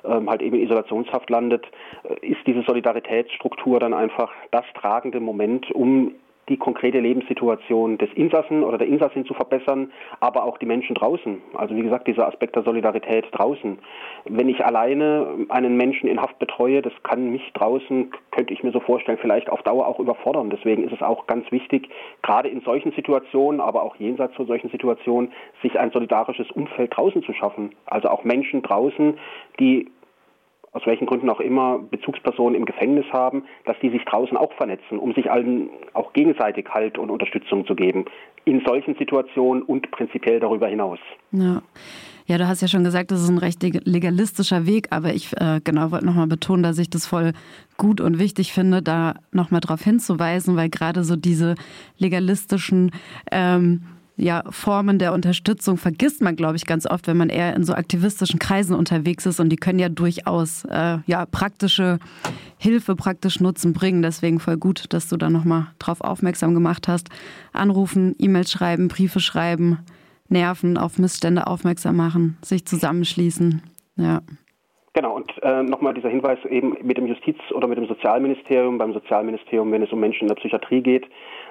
ähm, 0.05 0.29
halt 0.29 0.41
eben 0.41 0.55
in 0.55 0.63
Isolationshaft 0.63 1.29
landet, 1.29 1.65
äh, 2.03 2.25
ist 2.25 2.47
diese 2.47 2.61
Solidaritätsstruktur 2.63 3.81
dann 3.81 3.93
einfach 3.93 4.31
das 4.51 4.65
tragende 4.73 5.19
Moment, 5.19 5.69
um 5.71 6.13
die 6.49 6.57
konkrete 6.57 6.99
Lebenssituation 6.99 7.97
des 7.97 8.11
Insassen 8.13 8.63
oder 8.63 8.77
der 8.77 8.87
Insassin 8.87 9.25
zu 9.25 9.33
verbessern, 9.33 9.91
aber 10.19 10.43
auch 10.43 10.57
die 10.57 10.65
Menschen 10.65 10.95
draußen. 10.95 11.41
Also 11.53 11.75
wie 11.75 11.83
gesagt, 11.83 12.07
dieser 12.07 12.27
Aspekt 12.27 12.55
der 12.55 12.63
Solidarität 12.63 13.25
draußen. 13.31 13.77
Wenn 14.25 14.49
ich 14.49 14.65
alleine 14.65 15.27
einen 15.49 15.77
Menschen 15.77 16.09
in 16.09 16.21
Haft 16.21 16.39
betreue, 16.39 16.81
das 16.81 16.93
kann 17.03 17.31
mich 17.31 17.51
draußen, 17.53 18.11
könnte 18.31 18.53
ich 18.53 18.63
mir 18.63 18.71
so 18.71 18.79
vorstellen, 18.79 19.19
vielleicht 19.21 19.49
auf 19.49 19.61
Dauer 19.63 19.87
auch 19.87 19.99
überfordern. 19.99 20.49
Deswegen 20.49 20.83
ist 20.83 20.93
es 20.93 21.01
auch 21.01 21.27
ganz 21.27 21.49
wichtig, 21.51 21.89
gerade 22.23 22.49
in 22.49 22.61
solchen 22.61 22.91
Situationen, 22.93 23.61
aber 23.61 23.83
auch 23.83 23.95
jenseits 23.97 24.35
von 24.35 24.47
solchen 24.47 24.69
Situationen, 24.69 25.31
sich 25.61 25.79
ein 25.79 25.91
solidarisches 25.91 26.49
Umfeld 26.51 26.95
draußen 26.95 27.23
zu 27.23 27.33
schaffen. 27.33 27.71
Also 27.85 28.09
auch 28.09 28.23
Menschen 28.23 28.61
draußen, 28.61 29.17
die 29.59 29.87
aus 30.71 30.85
welchen 30.85 31.07
Gründen 31.07 31.29
auch 31.29 31.39
immer 31.39 31.79
Bezugspersonen 31.79 32.55
im 32.55 32.65
Gefängnis 32.65 33.05
haben, 33.11 33.43
dass 33.65 33.77
die 33.81 33.89
sich 33.89 34.03
draußen 34.05 34.37
auch 34.37 34.53
vernetzen, 34.53 34.99
um 34.99 35.13
sich 35.13 35.31
allen 35.31 35.69
auch 35.93 36.13
gegenseitig 36.13 36.67
Halt 36.69 36.97
und 36.97 37.09
Unterstützung 37.09 37.65
zu 37.65 37.75
geben. 37.75 38.05
In 38.45 38.61
solchen 38.65 38.95
Situationen 38.95 39.63
und 39.63 39.89
prinzipiell 39.91 40.39
darüber 40.39 40.67
hinaus. 40.67 40.99
Ja. 41.31 41.61
Ja, 42.25 42.37
du 42.37 42.47
hast 42.47 42.61
ja 42.61 42.67
schon 42.67 42.83
gesagt, 42.83 43.09
das 43.09 43.23
ist 43.23 43.29
ein 43.29 43.39
recht 43.39 43.63
legalistischer 43.63 44.67
Weg, 44.67 44.89
aber 44.91 45.15
ich 45.15 45.33
äh, 45.41 45.61
genau 45.63 45.89
wollte 45.89 46.05
nochmal 46.05 46.27
betonen, 46.27 46.61
dass 46.61 46.77
ich 46.77 46.87
das 46.87 47.07
voll 47.07 47.33
gut 47.75 47.99
und 47.99 48.19
wichtig 48.19 48.53
finde, 48.53 48.83
da 48.83 49.15
nochmal 49.31 49.61
darauf 49.61 49.81
hinzuweisen, 49.81 50.55
weil 50.55 50.69
gerade 50.69 51.03
so 51.03 51.15
diese 51.15 51.55
legalistischen 51.97 52.91
ähm, 53.31 53.81
ja, 54.19 54.43
Formen 54.49 54.99
der 54.99 55.13
Unterstützung 55.13 55.77
vergisst 55.77 56.21
man, 56.21 56.35
glaube 56.35 56.57
ich, 56.57 56.65
ganz 56.65 56.85
oft, 56.85 57.07
wenn 57.07 57.17
man 57.17 57.29
eher 57.29 57.55
in 57.55 57.63
so 57.63 57.73
aktivistischen 57.73 58.37
Kreisen 58.37 58.75
unterwegs 58.75 59.25
ist 59.25 59.39
und 59.39 59.49
die 59.49 59.55
können 59.55 59.79
ja 59.79 59.89
durchaus 59.89 60.65
äh, 60.65 60.97
ja, 61.05 61.25
praktische 61.25 61.99
Hilfe, 62.57 62.95
praktisch 62.95 63.39
Nutzen 63.39 63.73
bringen. 63.73 64.01
Deswegen 64.01 64.39
voll 64.39 64.57
gut, 64.57 64.85
dass 64.93 65.07
du 65.07 65.17
da 65.17 65.29
nochmal 65.29 65.67
drauf 65.79 66.01
aufmerksam 66.01 66.53
gemacht 66.53 66.87
hast. 66.87 67.09
Anrufen, 67.53 68.15
E-Mails 68.19 68.51
schreiben, 68.51 68.89
Briefe 68.89 69.21
schreiben, 69.21 69.79
nerven, 70.27 70.77
auf 70.77 70.99
Missstände 70.99 71.47
aufmerksam 71.47 71.95
machen, 71.95 72.37
sich 72.41 72.65
zusammenschließen. 72.65 73.61
Ja. 73.95 74.21
Genau, 74.93 75.15
und 75.15 75.31
äh, 75.43 75.63
nochmal 75.63 75.93
dieser 75.93 76.09
Hinweis 76.09 76.39
eben 76.49 76.75
mit 76.81 76.97
dem 76.97 77.05
Justiz- 77.05 77.51
oder 77.53 77.67
mit 77.67 77.77
dem 77.77 77.87
Sozialministerium, 77.87 78.77
beim 78.77 78.91
Sozialministerium, 78.91 79.71
wenn 79.71 79.83
es 79.83 79.91
um 79.93 79.99
Menschen 79.99 80.23
in 80.23 80.27
der 80.27 80.35
Psychiatrie 80.35 80.81
geht, 80.81 81.05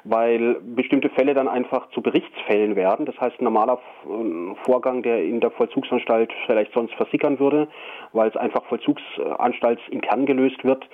weil 0.04 0.56
bestimmte 0.60 1.08
Fälle 1.10 1.34
dann 1.34 1.48
einfach 1.48 1.88
zu 1.90 2.02
Berichtsfällen 2.02 2.76
werden. 2.76 3.06
Das 3.06 3.18
heißt, 3.20 3.40
ein 3.40 3.44
normaler 3.44 3.78
äh, 4.04 4.54
Vorgang, 4.64 5.02
der 5.02 5.22
in 5.22 5.40
der 5.40 5.50
Vollzugsanstalt 5.50 6.32
vielleicht 6.46 6.72
sonst 6.72 6.94
versickern 6.94 7.38
würde, 7.38 7.68
weil 8.12 8.28
es 8.28 8.36
einfach 8.36 8.64
vollzugsanstaltsintern 8.64 10.26
gelöst 10.26 10.64
wird, 10.64 10.88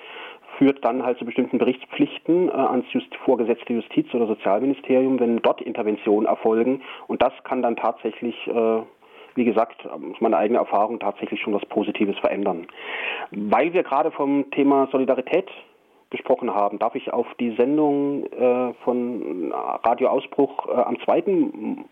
führt 0.57 0.83
dann 0.85 1.05
halt 1.05 1.17
zu 1.17 1.25
bestimmten 1.25 1.57
Berichtspflichten 1.57 2.49
äh, 2.49 2.51
ans 2.51 2.85
Just 2.91 3.13
vorgesetzte 3.17 3.73
Justiz- 3.73 4.13
oder 4.13 4.27
Sozialministerium, 4.27 5.19
wenn 5.19 5.37
dort 5.37 5.61
Interventionen 5.61 6.27
erfolgen. 6.27 6.81
Und 7.07 7.21
das 7.21 7.33
kann 7.43 7.61
dann 7.61 7.75
tatsächlich, 7.75 8.35
äh, 8.47 8.81
wie 9.35 9.45
gesagt, 9.45 9.85
aus 9.85 10.21
meiner 10.21 10.37
eigenen 10.37 10.61
Erfahrung 10.61 10.99
tatsächlich 10.99 11.41
schon 11.41 11.53
was 11.53 11.65
Positives 11.65 12.17
verändern. 12.19 12.67
Weil 13.31 13.73
wir 13.73 13.83
gerade 13.83 14.11
vom 14.11 14.49
Thema 14.51 14.87
Solidarität 14.91 15.49
gesprochen 16.15 16.53
haben, 16.53 16.79
darf 16.79 16.95
ich 16.95 17.11
auf 17.11 17.27
die 17.39 17.55
Sendung 17.55 18.25
äh, 18.25 18.73
von 18.83 19.53
Radio 19.83 20.09
Ausbruch 20.09 20.67
äh, 20.67 20.81
am 20.81 20.99
zweiten 21.03 21.85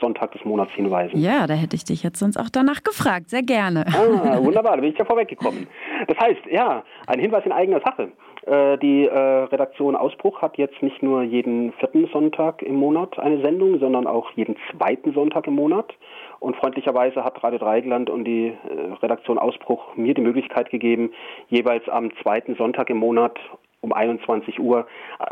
Sonntag 0.00 0.32
des 0.32 0.44
Monats 0.44 0.72
hinweisen. 0.72 1.18
Ja, 1.18 1.46
da 1.46 1.54
hätte 1.54 1.76
ich 1.76 1.84
dich 1.84 2.02
jetzt 2.02 2.18
sonst 2.18 2.36
auch 2.36 2.50
danach 2.50 2.82
gefragt. 2.82 3.30
Sehr 3.30 3.42
gerne. 3.42 3.84
Ah, 3.86 4.42
wunderbar, 4.42 4.76
da 4.76 4.80
bin 4.80 4.92
ich 4.92 4.98
ja 4.98 5.04
vorweggekommen. 5.04 5.66
Das 6.08 6.18
heißt, 6.18 6.46
ja, 6.50 6.84
ein 7.06 7.20
Hinweis 7.20 7.44
in 7.46 7.52
eigener 7.52 7.80
Sache. 7.80 8.10
Äh, 8.46 8.78
die 8.78 9.06
äh, 9.06 9.18
Redaktion 9.18 9.96
Ausbruch 9.96 10.42
hat 10.42 10.58
jetzt 10.58 10.82
nicht 10.82 11.02
nur 11.02 11.22
jeden 11.22 11.72
vierten 11.74 12.06
Sonntag 12.08 12.62
im 12.62 12.76
Monat 12.76 13.18
eine 13.18 13.40
Sendung, 13.40 13.78
sondern 13.78 14.06
auch 14.06 14.30
jeden 14.32 14.56
zweiten 14.70 15.14
Sonntag 15.14 15.46
im 15.46 15.54
Monat. 15.54 15.94
Und 16.40 16.56
freundlicherweise 16.56 17.24
hat 17.24 17.42
Radio 17.42 17.58
Dreigland 17.58 18.10
und 18.10 18.24
die 18.24 18.48
äh, 18.48 18.92
Redaktion 19.02 19.38
Ausbruch 19.38 19.96
mir 19.96 20.12
die 20.12 20.20
Möglichkeit 20.20 20.68
gegeben, 20.70 21.12
jeweils 21.48 21.88
am 21.88 22.10
zweiten 22.22 22.54
Sonntag 22.56 22.90
im 22.90 22.98
Monat 22.98 23.38
um 23.84 23.92
21 23.92 24.58
Uhr 24.58 24.86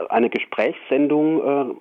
eine 0.08 0.30
Gesprächssendung 0.30 1.76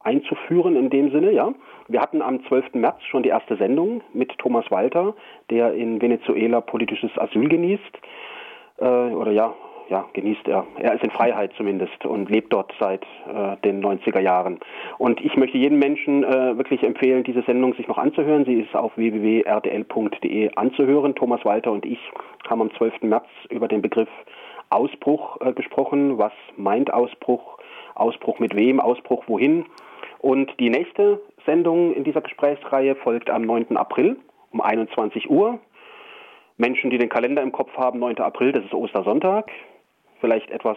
einzuführen 0.00 0.76
in 0.76 0.90
dem 0.90 1.10
Sinne, 1.10 1.32
ja. 1.32 1.52
Wir 1.88 2.00
hatten 2.00 2.22
am 2.22 2.44
12. 2.46 2.74
März 2.74 3.02
schon 3.10 3.22
die 3.22 3.30
erste 3.30 3.56
Sendung 3.56 4.02
mit 4.12 4.36
Thomas 4.38 4.70
Walter, 4.70 5.14
der 5.50 5.74
in 5.74 6.00
Venezuela 6.00 6.60
politisches 6.60 7.10
Asyl 7.16 7.48
genießt. 7.48 7.98
Äh, 8.78 8.84
oder 8.84 9.32
ja, 9.32 9.54
ja, 9.88 10.04
genießt 10.12 10.46
er. 10.48 10.66
Er 10.78 10.94
ist 10.94 11.02
in 11.02 11.10
Freiheit 11.10 11.52
zumindest 11.56 12.04
und 12.04 12.28
lebt 12.28 12.52
dort 12.52 12.72
seit 12.78 13.02
äh, 13.02 13.56
den 13.64 13.82
90er 13.82 14.20
Jahren. 14.20 14.60
Und 14.98 15.24
ich 15.24 15.36
möchte 15.36 15.56
jedem 15.56 15.78
Menschen 15.78 16.24
äh, 16.24 16.58
wirklich 16.58 16.82
empfehlen, 16.82 17.24
diese 17.24 17.42
Sendung 17.42 17.74
sich 17.74 17.88
noch 17.88 17.98
anzuhören. 17.98 18.44
Sie 18.44 18.60
ist 18.60 18.74
auf 18.74 18.96
www.rdl.de 18.96 20.50
anzuhören. 20.56 21.14
Thomas 21.14 21.44
Walter 21.44 21.72
und 21.72 21.86
ich 21.86 22.00
haben 22.48 22.60
am 22.60 22.70
12. 22.74 23.02
März 23.02 23.26
über 23.48 23.66
den 23.66 23.80
Begriff 23.80 24.10
Ausbruch 24.70 25.40
äh, 25.40 25.52
gesprochen. 25.52 26.18
Was 26.18 26.32
meint 26.56 26.92
Ausbruch? 26.92 27.58
Ausbruch 27.94 28.38
mit 28.38 28.54
wem? 28.54 28.80
Ausbruch 28.80 29.24
wohin? 29.26 29.66
Und 30.20 30.52
die 30.58 30.70
nächste 30.70 31.20
Sendung 31.46 31.94
in 31.94 32.04
dieser 32.04 32.20
Gesprächsreihe 32.20 32.94
folgt 32.96 33.30
am 33.30 33.42
9. 33.42 33.76
April 33.76 34.16
um 34.52 34.60
21 34.60 35.30
Uhr. 35.30 35.58
Menschen, 36.56 36.90
die 36.90 36.98
den 36.98 37.08
Kalender 37.08 37.42
im 37.42 37.52
Kopf 37.52 37.76
haben, 37.76 38.00
9. 38.00 38.18
April, 38.18 38.52
das 38.52 38.64
ist 38.64 38.74
Ostersonntag. 38.74 39.50
Vielleicht 40.20 40.50
etwas 40.50 40.76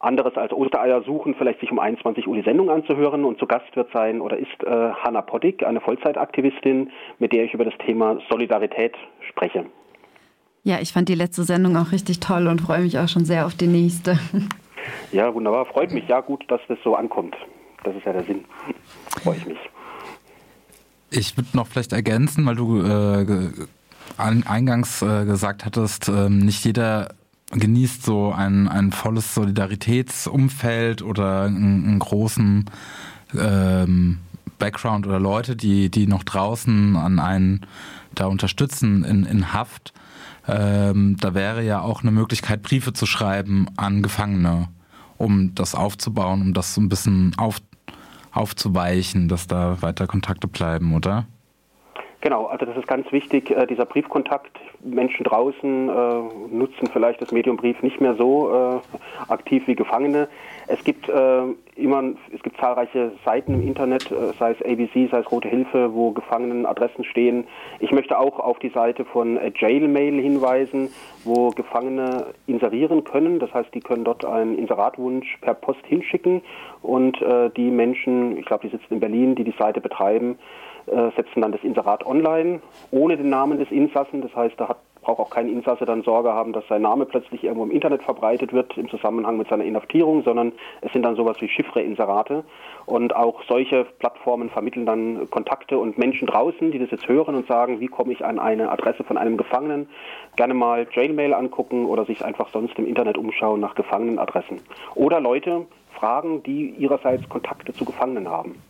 anderes 0.00 0.36
als 0.36 0.52
Ostereier 0.52 1.02
suchen, 1.02 1.34
vielleicht 1.34 1.60
sich 1.60 1.70
um 1.70 1.78
21 1.78 2.26
Uhr 2.26 2.36
die 2.36 2.42
Sendung 2.42 2.70
anzuhören. 2.70 3.24
Und 3.24 3.38
zu 3.38 3.46
Gast 3.46 3.74
wird 3.76 3.90
sein 3.92 4.20
oder 4.20 4.38
ist 4.38 4.64
äh, 4.64 4.90
Hanna 4.92 5.22
Poddig, 5.22 5.66
eine 5.66 5.80
Vollzeitaktivistin, 5.80 6.90
mit 7.18 7.32
der 7.32 7.44
ich 7.44 7.54
über 7.54 7.64
das 7.64 7.76
Thema 7.78 8.18
Solidarität 8.30 8.96
spreche. 9.20 9.66
Ja, 10.68 10.80
ich 10.80 10.92
fand 10.92 11.08
die 11.08 11.14
letzte 11.14 11.44
Sendung 11.44 11.78
auch 11.78 11.92
richtig 11.92 12.20
toll 12.20 12.46
und 12.46 12.60
freue 12.60 12.82
mich 12.82 12.98
auch 12.98 13.08
schon 13.08 13.24
sehr 13.24 13.46
auf 13.46 13.54
die 13.54 13.66
nächste. 13.66 14.18
Ja, 15.12 15.32
wunderbar. 15.32 15.64
Freut 15.64 15.92
mich. 15.92 16.06
Ja, 16.08 16.20
gut, 16.20 16.44
dass 16.48 16.60
das 16.68 16.78
so 16.84 16.94
ankommt. 16.94 17.34
Das 17.84 17.96
ist 17.96 18.04
ja 18.04 18.12
der 18.12 18.24
Sinn. 18.24 18.44
Freue 19.22 19.36
ich 19.36 19.46
mich. 19.46 19.58
Ich 21.10 21.36
würde 21.38 21.48
noch 21.54 21.66
vielleicht 21.66 21.94
ergänzen, 21.94 22.44
weil 22.44 22.56
du 22.56 22.82
äh, 22.82 23.50
eingangs 24.18 25.00
äh, 25.00 25.24
gesagt 25.24 25.64
hattest, 25.64 26.08
äh, 26.08 26.28
nicht 26.28 26.66
jeder 26.66 27.14
genießt 27.50 28.02
so 28.02 28.32
ein, 28.32 28.68
ein 28.68 28.92
volles 28.92 29.34
Solidaritätsumfeld 29.34 31.00
oder 31.00 31.44
einen, 31.44 31.86
einen 31.86 31.98
großen 31.98 32.66
ähm, 33.38 34.18
Background 34.58 35.06
oder 35.06 35.18
Leute, 35.18 35.56
die, 35.56 35.90
die 35.90 36.06
noch 36.06 36.24
draußen 36.24 36.94
an 36.96 37.18
einen 37.20 37.66
da 38.14 38.26
unterstützen 38.26 39.04
in, 39.04 39.24
in 39.24 39.54
Haft. 39.54 39.94
Ähm, 40.48 41.16
da 41.20 41.34
wäre 41.34 41.62
ja 41.62 41.80
auch 41.82 42.02
eine 42.02 42.10
Möglichkeit, 42.10 42.62
Briefe 42.62 42.92
zu 42.92 43.06
schreiben 43.06 43.66
an 43.76 44.02
Gefangene, 44.02 44.68
um 45.18 45.54
das 45.54 45.74
aufzubauen, 45.74 46.40
um 46.40 46.54
das 46.54 46.74
so 46.74 46.80
ein 46.80 46.88
bisschen 46.88 47.34
auf, 47.36 47.58
aufzuweichen, 48.32 49.28
dass 49.28 49.46
da 49.46 49.82
weiter 49.82 50.06
Kontakte 50.06 50.48
bleiben, 50.48 50.94
oder? 50.94 51.26
Genau, 52.20 52.46
also 52.46 52.66
das 52.66 52.76
ist 52.76 52.88
ganz 52.88 53.10
wichtig, 53.12 53.50
äh, 53.50 53.66
dieser 53.66 53.84
Briefkontakt. 53.84 54.58
Menschen 54.82 55.24
draußen 55.24 55.88
äh, 55.88 56.52
nutzen 56.52 56.88
vielleicht 56.92 57.22
das 57.22 57.30
Medium 57.30 57.56
Brief 57.56 57.80
nicht 57.82 58.00
mehr 58.00 58.16
so 58.16 58.50
äh, 58.50 59.30
aktiv 59.32 59.64
wie 59.66 59.76
Gefangene. 59.76 60.28
Es 60.70 60.84
gibt 60.84 61.08
äh, 61.08 61.42
immer, 61.76 62.02
es 62.34 62.42
gibt 62.42 62.58
zahlreiche 62.58 63.12
Seiten 63.24 63.54
im 63.54 63.66
Internet, 63.66 64.10
äh, 64.10 64.32
sei 64.38 64.50
es 64.50 64.62
ABC, 64.62 65.08
sei 65.10 65.20
es 65.20 65.32
Rote 65.32 65.48
Hilfe, 65.48 65.94
wo 65.94 66.10
Gefangenenadressen 66.10 67.04
stehen. 67.04 67.46
Ich 67.80 67.90
möchte 67.90 68.18
auch 68.18 68.38
auf 68.38 68.58
die 68.58 68.68
Seite 68.68 69.06
von 69.06 69.38
äh, 69.38 69.50
Jailmail 69.56 70.20
hinweisen, 70.20 70.90
wo 71.24 71.48
Gefangene 71.50 72.26
inserieren 72.46 73.04
können. 73.04 73.38
Das 73.38 73.52
heißt, 73.54 73.74
die 73.74 73.80
können 73.80 74.04
dort 74.04 74.26
einen 74.26 74.58
Inseratwunsch 74.58 75.38
per 75.40 75.54
Post 75.54 75.86
hinschicken 75.86 76.42
und 76.82 77.20
äh, 77.22 77.48
die 77.56 77.70
Menschen, 77.70 78.36
ich 78.36 78.44
glaube, 78.44 78.68
die 78.68 78.76
sitzen 78.76 78.94
in 78.94 79.00
Berlin, 79.00 79.34
die 79.36 79.44
die 79.44 79.54
Seite 79.58 79.80
betreiben, 79.80 80.38
äh, 80.86 81.10
setzen 81.16 81.42
dann 81.42 81.52
das 81.52 81.62
Inserat 81.62 82.04
online 82.06 82.60
ohne 82.90 83.16
den 83.16 83.28
Namen 83.28 83.58
des 83.58 83.70
Insassen. 83.70 84.22
Das 84.22 84.34
heißt, 84.34 84.54
da 84.58 84.68
hat, 84.68 84.78
braucht 85.00 85.20
auch 85.20 85.30
kein 85.30 85.48
Insasse 85.48 85.84
dann 85.84 86.02
Sorge 86.02 86.32
haben, 86.32 86.52
dass 86.52 86.66
sein 86.68 86.82
Name 86.82 87.06
plötzlich 87.06 87.44
irgendwo 87.44 87.64
im 87.64 87.70
Internet 87.70 88.02
verbreitet 88.02 88.52
wird 88.52 88.76
im 88.76 88.88
Zusammenhang 88.88 89.36
mit 89.36 89.48
seiner 89.48 89.64
Inhaftierung, 89.64 90.22
sondern 90.22 90.52
es 90.80 90.92
sind 90.92 91.02
dann 91.02 91.16
sowas 91.16 91.40
wie 91.40 91.48
Chiffre-Inserate. 91.48 92.44
Und 92.86 93.14
auch 93.14 93.42
solche 93.48 93.84
Plattformen 93.98 94.50
vermitteln 94.50 94.86
dann 94.86 95.28
Kontakte 95.30 95.78
und 95.78 95.98
Menschen 95.98 96.26
draußen, 96.26 96.70
die 96.70 96.78
das 96.78 96.90
jetzt 96.90 97.08
hören 97.08 97.34
und 97.34 97.46
sagen, 97.46 97.80
wie 97.80 97.88
komme 97.88 98.12
ich 98.12 98.24
an 98.24 98.38
eine 98.38 98.70
Adresse 98.70 99.04
von 99.04 99.18
einem 99.18 99.36
Gefangenen, 99.36 99.88
gerne 100.36 100.54
mal 100.54 100.86
Jailmail 100.92 101.34
angucken 101.34 101.86
oder 101.86 102.04
sich 102.04 102.24
einfach 102.24 102.48
sonst 102.50 102.78
im 102.78 102.86
Internet 102.86 103.18
umschauen 103.18 103.60
nach 103.60 103.74
Gefangenenadressen. 103.74 104.60
Oder 104.94 105.20
Leute 105.20 105.66
fragen, 105.98 106.42
die 106.42 106.70
ihrerseits 106.70 107.28
Kontakte 107.28 107.72
zu 107.72 107.84
Gefangenen 107.84 108.28
haben. 108.28 108.62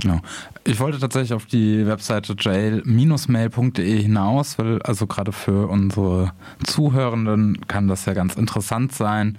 Genau. 0.00 0.20
Ich 0.64 0.80
wollte 0.80 0.98
tatsächlich 0.98 1.32
auf 1.34 1.46
die 1.46 1.86
Webseite 1.86 2.34
jail-mail.de 2.38 4.02
hinaus, 4.02 4.58
weil 4.58 4.82
also 4.82 5.06
gerade 5.06 5.32
für 5.32 5.68
unsere 5.68 6.32
Zuhörenden 6.64 7.66
kann 7.68 7.86
das 7.88 8.04
ja 8.06 8.14
ganz 8.14 8.34
interessant 8.34 8.92
sein. 8.92 9.38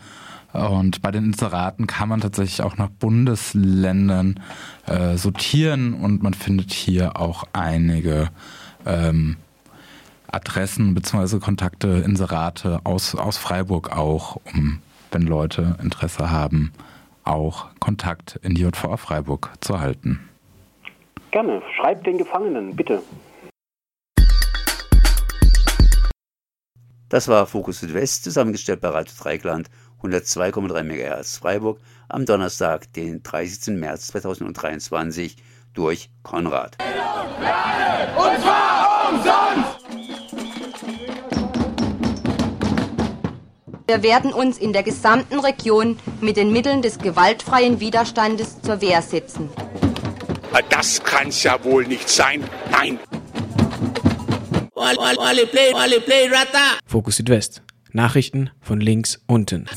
Und 0.53 1.01
bei 1.01 1.11
den 1.11 1.25
Inseraten 1.25 1.85
kann 1.85 2.07
man 2.07 2.21
tatsächlich 2.21 2.61
auch 2.61 2.77
nach 2.77 2.87
Bundesländern 2.87 4.39
äh, 4.85 5.17
sortieren 5.17 5.93
und 5.93 6.23
man 6.23 6.33
findet 6.33 6.71
hier 6.71 7.19
auch 7.19 7.43
einige 7.51 8.29
ähm, 8.85 9.35
Adressen 10.31 10.93
bzw. 10.93 11.39
Kontakte, 11.39 11.87
Inserate 12.05 12.79
aus, 12.85 13.15
aus 13.15 13.37
Freiburg 13.37 13.91
auch, 13.91 14.37
um, 14.53 14.79
wenn 15.11 15.23
Leute 15.23 15.75
Interesse 15.81 16.29
haben, 16.29 16.71
auch 17.25 17.67
Kontakt 17.79 18.39
in 18.41 18.55
die 18.55 18.61
JVA 18.61 18.95
Freiburg 18.95 19.51
zu 19.59 19.79
halten. 19.79 20.19
Gerne. 21.35 21.61
Schreibt 21.75 22.07
den 22.07 22.17
Gefangenen, 22.17 22.77
bitte. 22.77 23.03
Das 27.09 27.27
war 27.27 27.45
Fokus 27.45 27.81
Südwest, 27.81 28.23
zusammengestellt 28.23 28.79
bei 28.79 28.87
Radio 28.87 29.13
Dreikland, 29.21 29.69
102,3 30.01 30.83
MHz 30.83 31.39
Freiburg, 31.39 31.81
am 32.07 32.25
Donnerstag, 32.25 32.93
den 32.93 33.21
30. 33.21 33.75
März 33.75 34.07
2023, 34.07 35.35
durch 35.73 36.09
Konrad. 36.23 36.77
Und 38.15 38.41
zwar 38.41 39.09
umsonst! 39.09 39.85
Wir 43.87 44.03
werden 44.03 44.31
uns 44.31 44.57
in 44.57 44.71
der 44.71 44.83
gesamten 44.83 45.41
Region 45.41 45.99
mit 46.21 46.37
den 46.37 46.53
Mitteln 46.53 46.81
des 46.81 46.97
gewaltfreien 46.97 47.81
Widerstandes 47.81 48.61
zur 48.61 48.79
Wehr 48.79 49.01
setzen. 49.01 49.49
Das 50.69 51.03
kann's 51.03 51.43
ja 51.43 51.63
wohl 51.63 51.85
nicht 51.85 52.09
sein. 52.09 52.43
Nein. 52.71 52.99
Fokus 56.85 57.17
Südwest. 57.17 57.61
Nachrichten 57.91 58.49
von 58.61 58.81
links 58.81 59.21
unten. 59.25 59.67